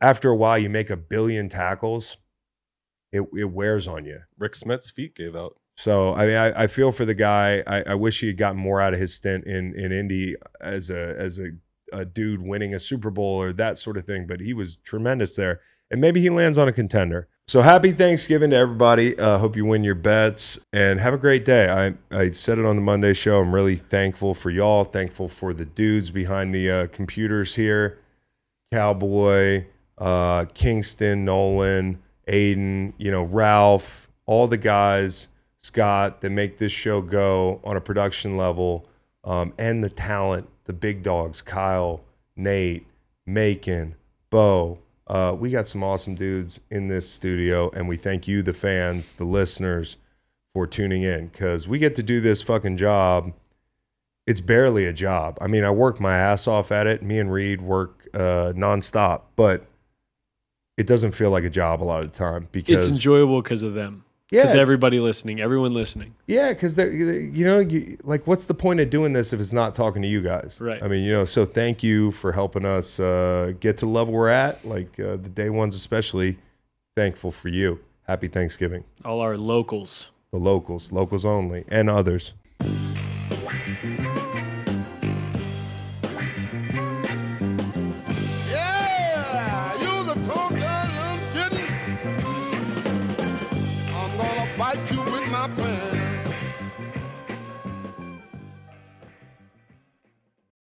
[0.00, 2.16] after a while you make a billion tackles,
[3.12, 4.20] it, it wears on you.
[4.38, 5.56] Rick Smith's feet gave out.
[5.76, 7.62] So I mean, I, I feel for the guy.
[7.66, 10.90] I, I wish he had gotten more out of his stint in in Indy as
[10.90, 11.50] a as a,
[11.92, 14.26] a dude winning a Super Bowl or that sort of thing.
[14.26, 15.60] But he was tremendous there,
[15.90, 17.28] and maybe he lands on a contender.
[17.46, 19.18] So happy Thanksgiving to everybody.
[19.18, 21.68] Uh, hope you win your bets and have a great day.
[21.68, 23.40] I I said it on the Monday show.
[23.40, 24.84] I'm really thankful for y'all.
[24.84, 27.98] Thankful for the dudes behind the uh, computers here.
[28.70, 29.64] Cowboy,
[29.96, 35.28] uh, Kingston, Nolan, Aidan, you know, Ralph, all the guys,
[35.58, 38.86] Scott, that make this show go on a production level,
[39.24, 42.02] um, and the talent, the big dogs, Kyle,
[42.36, 42.86] Nate,
[43.26, 43.96] Macon,
[44.30, 44.78] Bo.
[45.08, 49.10] Uh, we got some awesome dudes in this studio, and we thank you, the fans,
[49.12, 49.96] the listeners,
[50.54, 53.32] for tuning in because we get to do this fucking job
[54.28, 55.38] it's barely a job.
[55.40, 57.02] I mean, I work my ass off at it.
[57.02, 59.64] Me and Reed work uh, nonstop, but
[60.76, 63.62] it doesn't feel like a job a lot of the time because It's enjoyable because
[63.62, 64.04] of them.
[64.30, 66.14] Yeah, Because everybody listening, everyone listening.
[66.26, 69.52] yeah, because they're you know you, like what's the point of doing this if it's
[69.52, 70.58] not talking to you guys?
[70.60, 70.82] Right.
[70.82, 74.12] I mean, you know, so thank you for helping us uh, get to the level
[74.14, 74.64] we're at.
[74.66, 76.38] Like uh, the day ones, especially
[76.96, 77.80] thankful for you.
[78.02, 80.10] Happy Thanksgiving, All our locals.
[80.30, 82.32] the locals, locals only, and others.